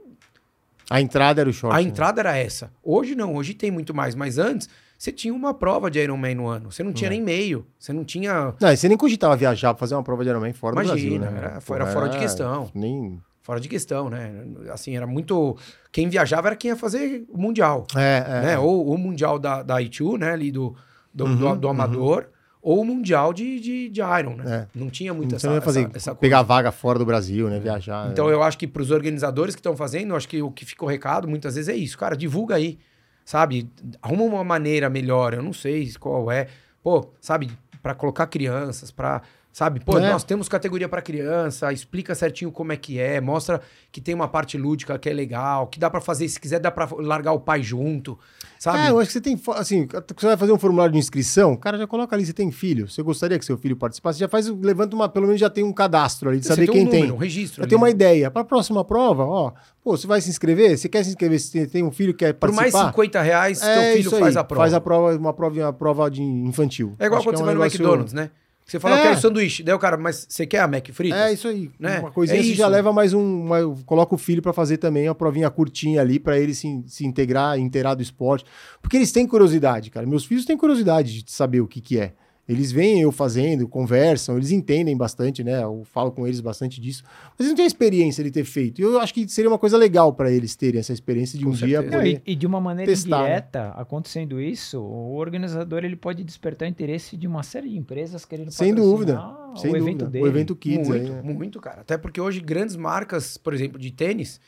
A 0.90 1.00
entrada 1.00 1.40
era 1.40 1.50
o 1.50 1.52
short. 1.52 1.74
a 1.74 1.82
né? 1.82 1.88
entrada 1.88 2.20
era 2.20 2.36
essa. 2.36 2.70
Hoje 2.84 3.14
não, 3.14 3.34
hoje 3.34 3.54
tem 3.54 3.70
muito 3.70 3.92
mais. 3.94 4.14
Mas 4.14 4.38
antes, 4.38 4.68
você 4.98 5.10
tinha 5.10 5.34
uma 5.34 5.52
prova 5.52 5.90
de 5.90 5.98
Ironman 5.98 6.34
no 6.34 6.46
ano. 6.46 6.70
Você 6.70 6.82
não 6.82 6.92
tinha 6.92 7.08
É. 7.08 7.10
nem 7.10 7.22
meio. 7.22 7.66
Você 7.78 7.92
não 7.92 8.04
tinha. 8.04 8.54
Não, 8.60 8.76
você 8.76 8.86
nem 8.88 8.96
cogitava 8.96 9.34
viajar 9.36 9.74
pra 9.74 9.80
fazer 9.80 9.94
uma 9.94 10.02
prova 10.04 10.22
de 10.22 10.30
Ironman 10.30 10.52
fora 10.52 10.74
Imagina, 10.84 10.94
do 10.94 11.00
Brasil, 11.18 11.32
né? 11.32 11.38
era- 11.50 11.60
Pô, 11.60 11.74
era 11.74 11.86
fora 11.86 12.08
de 12.08 12.18
questão. 12.18 12.70
Nem... 12.74 13.18
Fora 13.46 13.60
de 13.60 13.68
questão, 13.68 14.10
né? 14.10 14.44
Assim, 14.72 14.96
era 14.96 15.06
muito. 15.06 15.56
Quem 15.92 16.08
viajava 16.08 16.48
era 16.48 16.56
quem 16.56 16.70
ia 16.70 16.76
fazer 16.76 17.24
o 17.28 17.38
Mundial. 17.38 17.86
É, 17.94 18.24
é. 18.26 18.40
Né? 18.42 18.58
Ou 18.58 18.92
o 18.92 18.98
Mundial 18.98 19.38
da, 19.38 19.62
da 19.62 19.76
I2, 19.76 20.18
né? 20.18 20.32
Ali 20.32 20.50
do, 20.50 20.74
do, 21.14 21.26
Uhum, 21.26 21.36
do, 21.36 21.54
do 21.54 21.66
uhum. 21.68 21.70
amador. 21.70 22.26
Ou 22.60 22.80
o 22.80 22.84
Mundial 22.84 23.32
de, 23.32 23.60
de, 23.60 23.88
de 23.88 24.00
Iron, 24.00 24.34
né? 24.34 24.66
É. 24.74 24.76
Não 24.76 24.90
tinha 24.90 25.14
muito 25.14 25.38
Você 25.38 25.46
essa, 25.46 25.60
fazer, 25.60 25.82
essa, 25.82 25.96
essa 25.96 26.10
coisa. 26.10 26.20
pegar 26.20 26.42
vaga 26.42 26.72
fora 26.72 26.98
do 26.98 27.06
Brasil, 27.06 27.48
né? 27.48 27.60
Viajar. 27.60 28.10
Então 28.10 28.26
né? 28.26 28.32
eu 28.32 28.42
acho 28.42 28.58
que 28.58 28.66
para 28.66 28.82
os 28.82 28.90
organizadores 28.90 29.54
que 29.54 29.60
estão 29.60 29.76
fazendo, 29.76 30.10
eu 30.10 30.16
acho 30.16 30.26
que 30.28 30.42
o 30.42 30.50
que 30.50 30.64
fica 30.64 30.84
o 30.84 30.88
recado 30.88 31.28
muitas 31.28 31.54
vezes 31.54 31.68
é 31.68 31.76
isso, 31.76 31.96
cara, 31.96 32.16
divulga 32.16 32.56
aí, 32.56 32.80
sabe? 33.24 33.70
Arruma 34.02 34.24
uma 34.24 34.42
maneira 34.42 34.90
melhor, 34.90 35.34
eu 35.34 35.42
não 35.44 35.52
sei 35.52 35.88
qual 36.00 36.32
é, 36.32 36.48
pô, 36.82 37.12
sabe, 37.20 37.48
para 37.80 37.94
colocar 37.94 38.26
crianças, 38.26 38.90
para 38.90 39.22
Sabe? 39.56 39.80
Pô, 39.80 39.96
É. 39.96 40.10
nós 40.12 40.22
temos 40.22 40.50
categoria 40.50 40.86
para 40.86 41.00
criança, 41.00 41.72
explica 41.72 42.14
certinho 42.14 42.52
como 42.52 42.72
é 42.72 42.76
que 42.76 42.98
é, 42.98 43.22
mostra 43.22 43.62
que 43.90 44.02
tem 44.02 44.14
uma 44.14 44.28
parte 44.28 44.58
lúdica 44.58 44.98
que 44.98 45.08
é 45.08 45.14
legal, 45.14 45.66
que 45.68 45.80
dá 45.80 45.88
para 45.88 45.98
fazer, 45.98 46.28
se 46.28 46.38
quiser, 46.38 46.60
dá 46.60 46.70
para 46.70 46.86
largar 46.98 47.32
o 47.32 47.40
pai 47.40 47.62
junto, 47.62 48.18
sabe? 48.58 48.80
É, 48.80 48.90
eu 48.90 48.98
acho 48.98 49.06
que 49.06 49.12
você 49.14 49.20
tem. 49.22 49.40
Assim, 49.54 49.88
você 50.14 50.26
vai 50.26 50.36
fazer 50.36 50.52
um 50.52 50.58
formulário 50.58 50.92
de 50.92 50.98
inscrição, 50.98 51.54
o 51.54 51.56
cara 51.56 51.78
já 51.78 51.86
coloca 51.86 52.14
ali, 52.14 52.26
você 52.26 52.34
tem 52.34 52.52
filho. 52.52 52.86
Você 52.86 53.02
gostaria 53.02 53.38
que 53.38 53.46
seu 53.46 53.56
filho 53.56 53.76
participasse? 53.78 54.18
Já 54.18 54.28
faz, 54.28 54.46
levanta 54.46 54.94
uma, 54.94 55.08
pelo 55.08 55.24
menos 55.24 55.40
já 55.40 55.48
tem 55.48 55.64
um 55.64 55.72
cadastro 55.72 56.28
ali, 56.28 56.38
de 56.38 56.44
Você 56.44 56.52
saber 56.52 56.66
tem 56.66 56.72
quem 56.74 56.82
um 56.82 56.84
número, 56.84 57.06
tem. 57.06 57.12
um 57.12 57.16
registro. 57.16 57.62
Já 57.62 57.66
tem 57.66 57.78
uma 57.78 57.86
né? 57.86 57.92
ideia. 57.92 58.30
Para 58.30 58.42
a 58.42 58.44
próxima 58.44 58.84
prova, 58.84 59.24
ó, 59.24 59.52
pô, 59.82 59.96
você 59.96 60.06
vai 60.06 60.20
se 60.20 60.28
inscrever? 60.28 60.76
Você 60.76 60.86
quer 60.86 61.02
se 61.02 61.08
inscrever? 61.08 61.40
Se 61.40 61.66
tem- 61.66 61.82
um 61.82 61.90
filho 61.90 62.12
que 62.12 62.26
quer 62.26 62.34
Por 62.34 62.52
mais 62.52 62.72
participar? 62.72 62.90
50 62.90 63.22
reais, 63.22 63.62
é 63.62 63.72
teu 63.74 63.82
filho 63.96 64.06
isso 64.08 64.14
aí, 64.16 64.20
faz 64.20 64.36
a 64.36 64.44
prova. 64.44 64.62
Faz 64.64 64.74
a 64.74 64.80
prova, 64.82 65.16
uma 65.16 65.32
prova, 65.32 65.60
uma 65.60 65.72
prova 65.72 66.10
de 66.10 66.22
infantil. 66.22 66.92
É 66.98 67.06
igual 67.06 67.20
Acho 67.20 67.26
quando 67.28 67.36
você 67.36 67.40
é 67.40 67.44
um 67.44 67.46
vai 67.46 67.54
no 67.54 67.64
McDonald's, 67.64 68.12
né? 68.12 68.28
Você 68.66 68.80
fala, 68.80 68.96
É. 68.96 68.98
eu 68.98 69.02
quero 69.04 69.20
sanduíche. 69.20 69.62
Daí 69.62 69.74
o 69.74 69.78
cara, 69.78 69.96
mas 69.96 70.26
você 70.28 70.44
quer 70.44 70.58
a 70.58 70.66
Mac 70.66 70.88
fritas? 70.92 71.16
É 71.20 71.32
isso 71.32 71.46
aí. 71.46 71.70
Né? 71.78 72.00
Uma 72.00 72.10
coisinha 72.10 72.40
É 72.40 72.42
você 72.42 72.48
isso. 72.48 72.58
já 72.58 72.66
leva 72.66 72.92
mais 72.92 73.14
um. 73.14 73.20
uma- 73.44 73.76
coloca 73.86 74.12
o 74.12 74.18
filho 74.18 74.42
pra 74.42 74.52
fazer 74.52 74.78
também 74.78 75.08
uma 75.08 75.14
provinha 75.14 75.48
curtinha 75.48 76.00
ali 76.00 76.18
pra 76.18 76.36
ele 76.36 76.52
se, 76.52 76.82
se 76.88 77.06
integrar, 77.06 77.56
inteirar 77.60 77.94
do 77.94 78.02
esporte. 78.02 78.44
Porque 78.82 78.96
eles 78.96 79.12
têm 79.12 79.24
curiosidade, 79.24 79.88
cara. 79.88 80.04
Meus 80.04 80.24
filhos 80.24 80.44
têm 80.44 80.56
curiosidade 80.56 81.22
de 81.22 81.30
saber 81.30 81.60
o 81.60 81.68
que, 81.68 81.80
que 81.80 81.96
é. 81.98 82.12
Eles 82.48 82.70
veem 82.70 83.02
eu 83.02 83.10
fazendo, 83.10 83.66
conversam, 83.66 84.36
eles 84.36 84.52
entendem 84.52 84.96
bastante, 84.96 85.42
né? 85.42 85.64
Eu 85.64 85.82
falo 85.84 86.12
com 86.12 86.26
eles 86.26 86.40
bastante 86.40 86.80
disso. 86.80 87.02
Mas 87.30 87.40
eles 87.40 87.50
não 87.50 87.56
têm 87.56 87.64
a 87.64 87.66
experiência 87.66 88.22
de 88.22 88.30
ter 88.30 88.44
feito. 88.44 88.80
E 88.80 88.84
eu 88.84 89.00
acho 89.00 89.12
que 89.12 89.28
seria 89.28 89.50
uma 89.50 89.58
coisa 89.58 89.76
legal 89.76 90.12
para 90.12 90.30
eles 90.30 90.54
terem 90.54 90.78
essa 90.78 90.92
experiência 90.92 91.36
de 91.36 91.44
com 91.44 91.50
um 91.50 91.56
certeza. 91.56 91.82
dia 91.82 91.90
poder 91.90 92.22
e, 92.24 92.32
e, 92.32 92.36
de 92.36 92.46
uma 92.46 92.60
maneira 92.60 92.90
testar, 92.90 93.22
direta, 93.22 93.64
né? 93.64 93.72
acontecendo 93.76 94.40
isso, 94.40 94.80
o 94.80 95.16
organizador 95.16 95.84
ele 95.84 95.96
pode 95.96 96.22
despertar 96.22 96.68
interesse 96.68 97.16
de 97.16 97.26
uma 97.26 97.42
série 97.42 97.68
de 97.68 97.76
empresas 97.76 98.24
querendo 98.24 98.52
Sem 98.52 98.72
dúvida. 98.72 99.20
Sem 99.56 99.70
o 99.70 99.78
dúvida. 99.78 99.78
evento 99.78 100.06
dele. 100.06 100.24
O 100.24 100.28
evento 100.28 100.54
Kids 100.54 100.88
muito, 100.88 101.02
aí, 101.02 101.10
né? 101.10 101.22
Muito, 101.22 101.60
cara. 101.60 101.80
Até 101.80 101.98
porque 101.98 102.20
hoje 102.20 102.40
grandes 102.40 102.76
marcas, 102.76 103.36
por 103.36 103.52
exemplo, 103.52 103.78
de 103.78 103.90
tênis, 103.90 104.40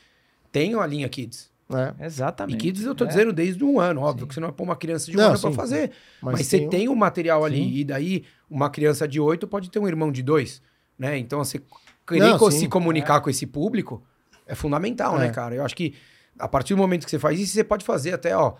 têm 0.52 0.74
a 0.76 0.86
linha 0.86 1.08
Kids. 1.08 1.50
É. 1.70 2.06
Exatamente. 2.06 2.56
E 2.56 2.58
kids 2.58 2.84
eu 2.84 2.94
tô 2.94 3.04
é. 3.04 3.08
dizendo 3.08 3.32
desde 3.32 3.62
um 3.62 3.78
ano, 3.78 4.00
óbvio, 4.00 4.22
sim. 4.22 4.28
que 4.28 4.34
você 4.34 4.40
não 4.40 4.48
vai 4.48 4.56
pôr 4.56 4.64
uma 4.64 4.76
criança 4.76 5.10
de 5.10 5.16
um 5.16 5.20
não, 5.20 5.30
ano 5.30 5.38
para 5.38 5.52
fazer. 5.52 5.90
Mas, 6.22 6.38
mas 6.38 6.46
você 6.46 6.66
tem 6.66 6.88
o 6.88 6.92
um 6.92 6.96
material 6.96 7.44
ali, 7.44 7.62
sim. 7.62 7.74
e 7.74 7.84
daí 7.84 8.24
uma 8.48 8.70
criança 8.70 9.06
de 9.06 9.20
oito 9.20 9.46
pode 9.46 9.70
ter 9.70 9.78
um 9.78 9.86
irmão 9.86 10.10
de 10.10 10.22
dois, 10.22 10.62
né? 10.98 11.18
Então, 11.18 11.44
você 11.44 11.60
querer 12.06 12.20
não, 12.20 12.50
se 12.50 12.68
comunicar 12.68 13.18
é. 13.18 13.20
com 13.20 13.28
esse 13.28 13.46
público 13.46 14.02
é 14.46 14.54
fundamental, 14.54 15.18
né, 15.18 15.26
é. 15.26 15.30
cara? 15.30 15.54
Eu 15.54 15.64
acho 15.64 15.76
que 15.76 15.94
a 16.38 16.48
partir 16.48 16.74
do 16.74 16.78
momento 16.78 17.04
que 17.04 17.10
você 17.10 17.18
faz 17.18 17.38
isso, 17.38 17.52
você 17.52 17.64
pode 17.64 17.84
fazer 17.84 18.14
até, 18.14 18.34
ó. 18.36 18.54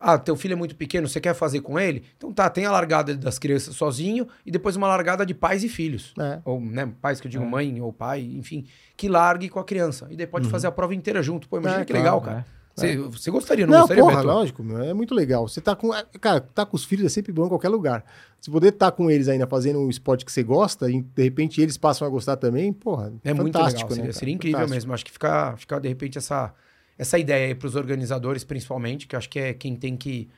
Ah, 0.00 0.16
teu 0.16 0.34
filho 0.34 0.54
é 0.54 0.56
muito 0.56 0.74
pequeno, 0.74 1.06
você 1.06 1.20
quer 1.20 1.34
fazer 1.34 1.60
com 1.60 1.78
ele? 1.78 2.02
Então 2.16 2.32
tá, 2.32 2.48
tem 2.48 2.64
a 2.64 2.72
largada 2.72 3.14
das 3.14 3.38
crianças 3.38 3.76
sozinho 3.76 4.26
e 4.46 4.50
depois 4.50 4.74
uma 4.74 4.88
largada 4.88 5.26
de 5.26 5.34
pais 5.34 5.62
e 5.62 5.68
filhos. 5.68 6.14
É. 6.18 6.40
Ou, 6.42 6.58
né, 6.58 6.90
pais 7.02 7.20
que 7.20 7.26
eu 7.26 7.30
digo 7.30 7.44
é. 7.44 7.46
mãe 7.46 7.80
ou 7.82 7.92
pai, 7.92 8.22
enfim, 8.34 8.64
que 8.96 9.08
largue 9.08 9.50
com 9.50 9.60
a 9.60 9.64
criança. 9.64 10.06
E 10.10 10.16
daí 10.16 10.26
pode 10.26 10.46
uhum. 10.46 10.50
fazer 10.50 10.66
a 10.66 10.72
prova 10.72 10.94
inteira 10.94 11.22
junto. 11.22 11.46
Pô, 11.46 11.58
imagina 11.58 11.82
é, 11.82 11.84
que 11.84 11.92
claro, 11.92 12.04
legal, 12.04 12.20
cara. 12.22 12.46
Você, 12.74 12.92
é. 12.92 12.96
você 12.96 13.30
gostaria, 13.30 13.66
não, 13.66 13.72
não 13.72 13.80
gostaria, 13.80 14.02
porra, 14.02 14.16
Beto? 14.16 14.26
lógico, 14.26 14.62
meu, 14.62 14.82
é 14.82 14.94
muito 14.94 15.14
legal. 15.14 15.46
Você 15.46 15.60
tá 15.60 15.76
com. 15.76 15.90
Cara, 16.20 16.40
tá 16.40 16.64
com 16.64 16.76
os 16.76 16.84
filhos 16.84 17.04
é 17.04 17.08
sempre 17.08 17.32
bom 17.32 17.46
em 17.46 17.48
qualquer 17.48 17.68
lugar. 17.68 18.04
Se 18.40 18.50
poder 18.50 18.68
estar 18.68 18.90
tá 18.90 18.96
com 18.96 19.10
eles 19.10 19.28
ainda 19.28 19.46
fazendo 19.46 19.80
um 19.80 19.90
esporte 19.90 20.24
que 20.24 20.32
você 20.32 20.42
gosta, 20.42 20.90
e 20.90 21.02
de 21.02 21.22
repente 21.22 21.60
eles 21.60 21.76
passam 21.76 22.06
a 22.06 22.10
gostar 22.10 22.36
também, 22.36 22.72
porra. 22.72 23.12
É 23.22 23.34
muito 23.34 23.56
legal. 23.58 23.88
Seria, 23.88 24.04
né, 24.04 24.12
seria 24.12 24.34
incrível 24.34 24.60
fantástico. 24.60 24.74
mesmo. 24.76 24.94
Acho 24.94 25.04
que 25.04 25.12
ficar, 25.12 25.58
fica, 25.58 25.78
de 25.78 25.88
repente, 25.88 26.16
essa, 26.16 26.54
essa 27.00 27.18
ideia 27.18 27.54
para 27.54 27.66
os 27.66 27.76
organizadores, 27.76 28.44
principalmente, 28.44 29.06
que 29.06 29.16
acho 29.16 29.28
que 29.28 29.38
é 29.38 29.54
quem 29.54 29.74
tem 29.76 29.96
que. 29.96 30.28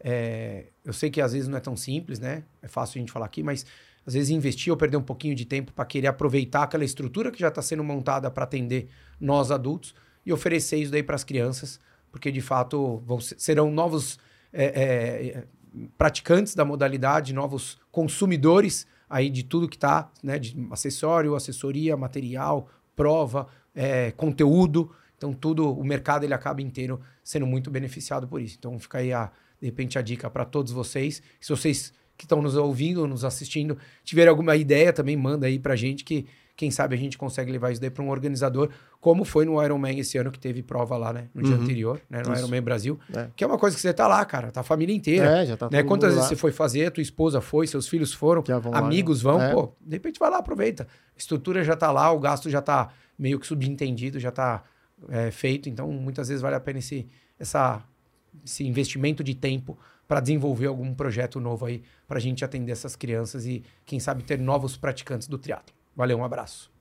É, 0.00 0.66
eu 0.84 0.92
sei 0.92 1.10
que 1.10 1.20
às 1.20 1.32
vezes 1.32 1.48
não 1.48 1.56
é 1.56 1.60
tão 1.60 1.76
simples, 1.76 2.18
né? 2.18 2.44
É 2.60 2.68
fácil 2.68 2.98
a 2.98 3.00
gente 3.00 3.12
falar 3.12 3.26
aqui, 3.26 3.42
mas 3.42 3.64
às 4.06 4.14
vezes 4.14 4.30
investir 4.30 4.70
ou 4.72 4.76
perder 4.76 4.96
um 4.96 5.02
pouquinho 5.02 5.34
de 5.34 5.44
tempo 5.44 5.72
para 5.72 5.84
querer 5.84 6.08
aproveitar 6.08 6.64
aquela 6.64 6.84
estrutura 6.84 7.30
que 7.30 7.38
já 7.38 7.48
está 7.48 7.62
sendo 7.62 7.84
montada 7.84 8.30
para 8.30 8.44
atender 8.44 8.88
nós 9.20 9.50
adultos 9.50 9.94
e 10.26 10.32
oferecer 10.32 10.76
isso 10.78 10.90
daí 10.90 11.02
para 11.02 11.14
as 11.14 11.24
crianças 11.24 11.80
porque 12.12 12.30
de 12.30 12.42
fato 12.42 13.02
vão, 13.06 13.18
serão 13.20 13.70
novos 13.72 14.18
é, 14.52 14.64
é, 14.66 15.44
praticantes 15.96 16.54
da 16.54 16.64
modalidade, 16.64 17.32
novos 17.32 17.78
consumidores 17.90 18.86
aí 19.08 19.30
de 19.30 19.42
tudo 19.42 19.68
que 19.68 19.76
está, 19.76 20.10
né, 20.22 20.38
de 20.38 20.54
acessório, 20.70 21.34
assessoria, 21.34 21.96
material, 21.96 22.68
prova, 22.94 23.48
é, 23.74 24.10
conteúdo. 24.12 24.90
Então 25.22 25.32
tudo, 25.32 25.72
o 25.72 25.84
mercado 25.84 26.24
ele 26.24 26.34
acaba 26.34 26.60
inteiro 26.60 27.00
sendo 27.22 27.46
muito 27.46 27.70
beneficiado 27.70 28.26
por 28.26 28.40
isso. 28.40 28.56
Então 28.58 28.76
fica 28.76 28.98
aí 28.98 29.12
a, 29.12 29.30
de 29.60 29.66
repente 29.66 29.96
a 29.96 30.02
dica 30.02 30.28
para 30.28 30.44
todos 30.44 30.72
vocês. 30.72 31.22
Se 31.40 31.48
vocês 31.48 31.92
que 32.16 32.24
estão 32.24 32.42
nos 32.42 32.56
ouvindo, 32.56 33.06
nos 33.06 33.24
assistindo, 33.24 33.78
tiverem 34.02 34.30
alguma 34.30 34.56
ideia 34.56 34.92
também 34.92 35.16
manda 35.16 35.46
aí 35.46 35.60
para 35.60 35.76
gente 35.76 36.02
que 36.02 36.26
quem 36.56 36.70
sabe 36.70 36.94
a 36.94 36.98
gente 36.98 37.16
consegue 37.16 37.50
levar 37.50 37.70
isso 37.70 37.80
daí 37.80 37.90
para 37.90 38.02
um 38.02 38.10
organizador, 38.10 38.68
como 39.00 39.24
foi 39.24 39.44
no 39.44 39.62
Ironman 39.62 39.98
esse 39.98 40.18
ano, 40.18 40.30
que 40.30 40.38
teve 40.38 40.62
prova 40.62 40.96
lá, 40.96 41.12
né? 41.12 41.28
No 41.34 41.42
uhum. 41.42 41.48
dia 41.48 41.56
anterior, 41.56 42.00
né? 42.10 42.22
No 42.24 42.32
isso. 42.32 42.40
Ironman 42.40 42.62
Brasil. 42.62 43.00
É. 43.14 43.28
Que 43.34 43.42
é 43.42 43.46
uma 43.46 43.58
coisa 43.58 43.74
que 43.74 43.80
você 43.80 43.92
tá 43.92 44.06
lá, 44.06 44.24
cara. 44.24 44.50
Tá 44.50 44.60
a 44.60 44.64
família 44.64 44.94
inteira. 44.94 45.38
É, 45.38 45.46
já 45.46 45.56
tá 45.56 45.68
né? 45.70 45.82
Quantas 45.82 46.10
vezes 46.10 46.24
lá. 46.24 46.28
você 46.28 46.36
foi 46.36 46.52
fazer, 46.52 46.90
tua 46.90 47.02
esposa 47.02 47.40
foi, 47.40 47.66
seus 47.66 47.88
filhos 47.88 48.12
foram, 48.12 48.42
vão 48.42 48.74
amigos 48.74 49.22
lá, 49.22 49.32
vão, 49.32 49.42
é. 49.42 49.52
pô, 49.52 49.72
de 49.80 49.96
repente 49.96 50.18
vai 50.20 50.30
lá, 50.30 50.38
aproveita. 50.38 50.86
A 51.16 51.18
estrutura 51.18 51.64
já 51.64 51.74
tá 51.74 51.90
lá, 51.90 52.12
o 52.12 52.20
gasto 52.20 52.50
já 52.50 52.60
tá 52.60 52.90
meio 53.18 53.40
que 53.40 53.46
subentendido, 53.46 54.20
já 54.20 54.30
tá 54.30 54.62
é, 55.08 55.30
feito. 55.30 55.68
Então, 55.68 55.90
muitas 55.90 56.28
vezes 56.28 56.42
vale 56.42 56.56
a 56.56 56.60
pena 56.60 56.78
esse, 56.78 57.08
essa, 57.38 57.84
esse 58.44 58.66
investimento 58.66 59.22
de 59.22 59.34
tempo 59.34 59.78
para 60.08 60.20
desenvolver 60.20 60.66
algum 60.66 60.94
projeto 60.94 61.40
novo 61.40 61.66
aí 61.66 61.82
para 62.06 62.18
a 62.18 62.20
gente 62.20 62.44
atender 62.44 62.72
essas 62.72 62.96
crianças 62.96 63.46
e, 63.46 63.62
quem 63.84 64.00
sabe, 64.00 64.22
ter 64.22 64.38
novos 64.38 64.76
praticantes 64.76 65.28
do 65.28 65.38
triatlo. 65.38 65.74
Valeu, 65.94 66.18
um 66.18 66.24
abraço. 66.24 66.71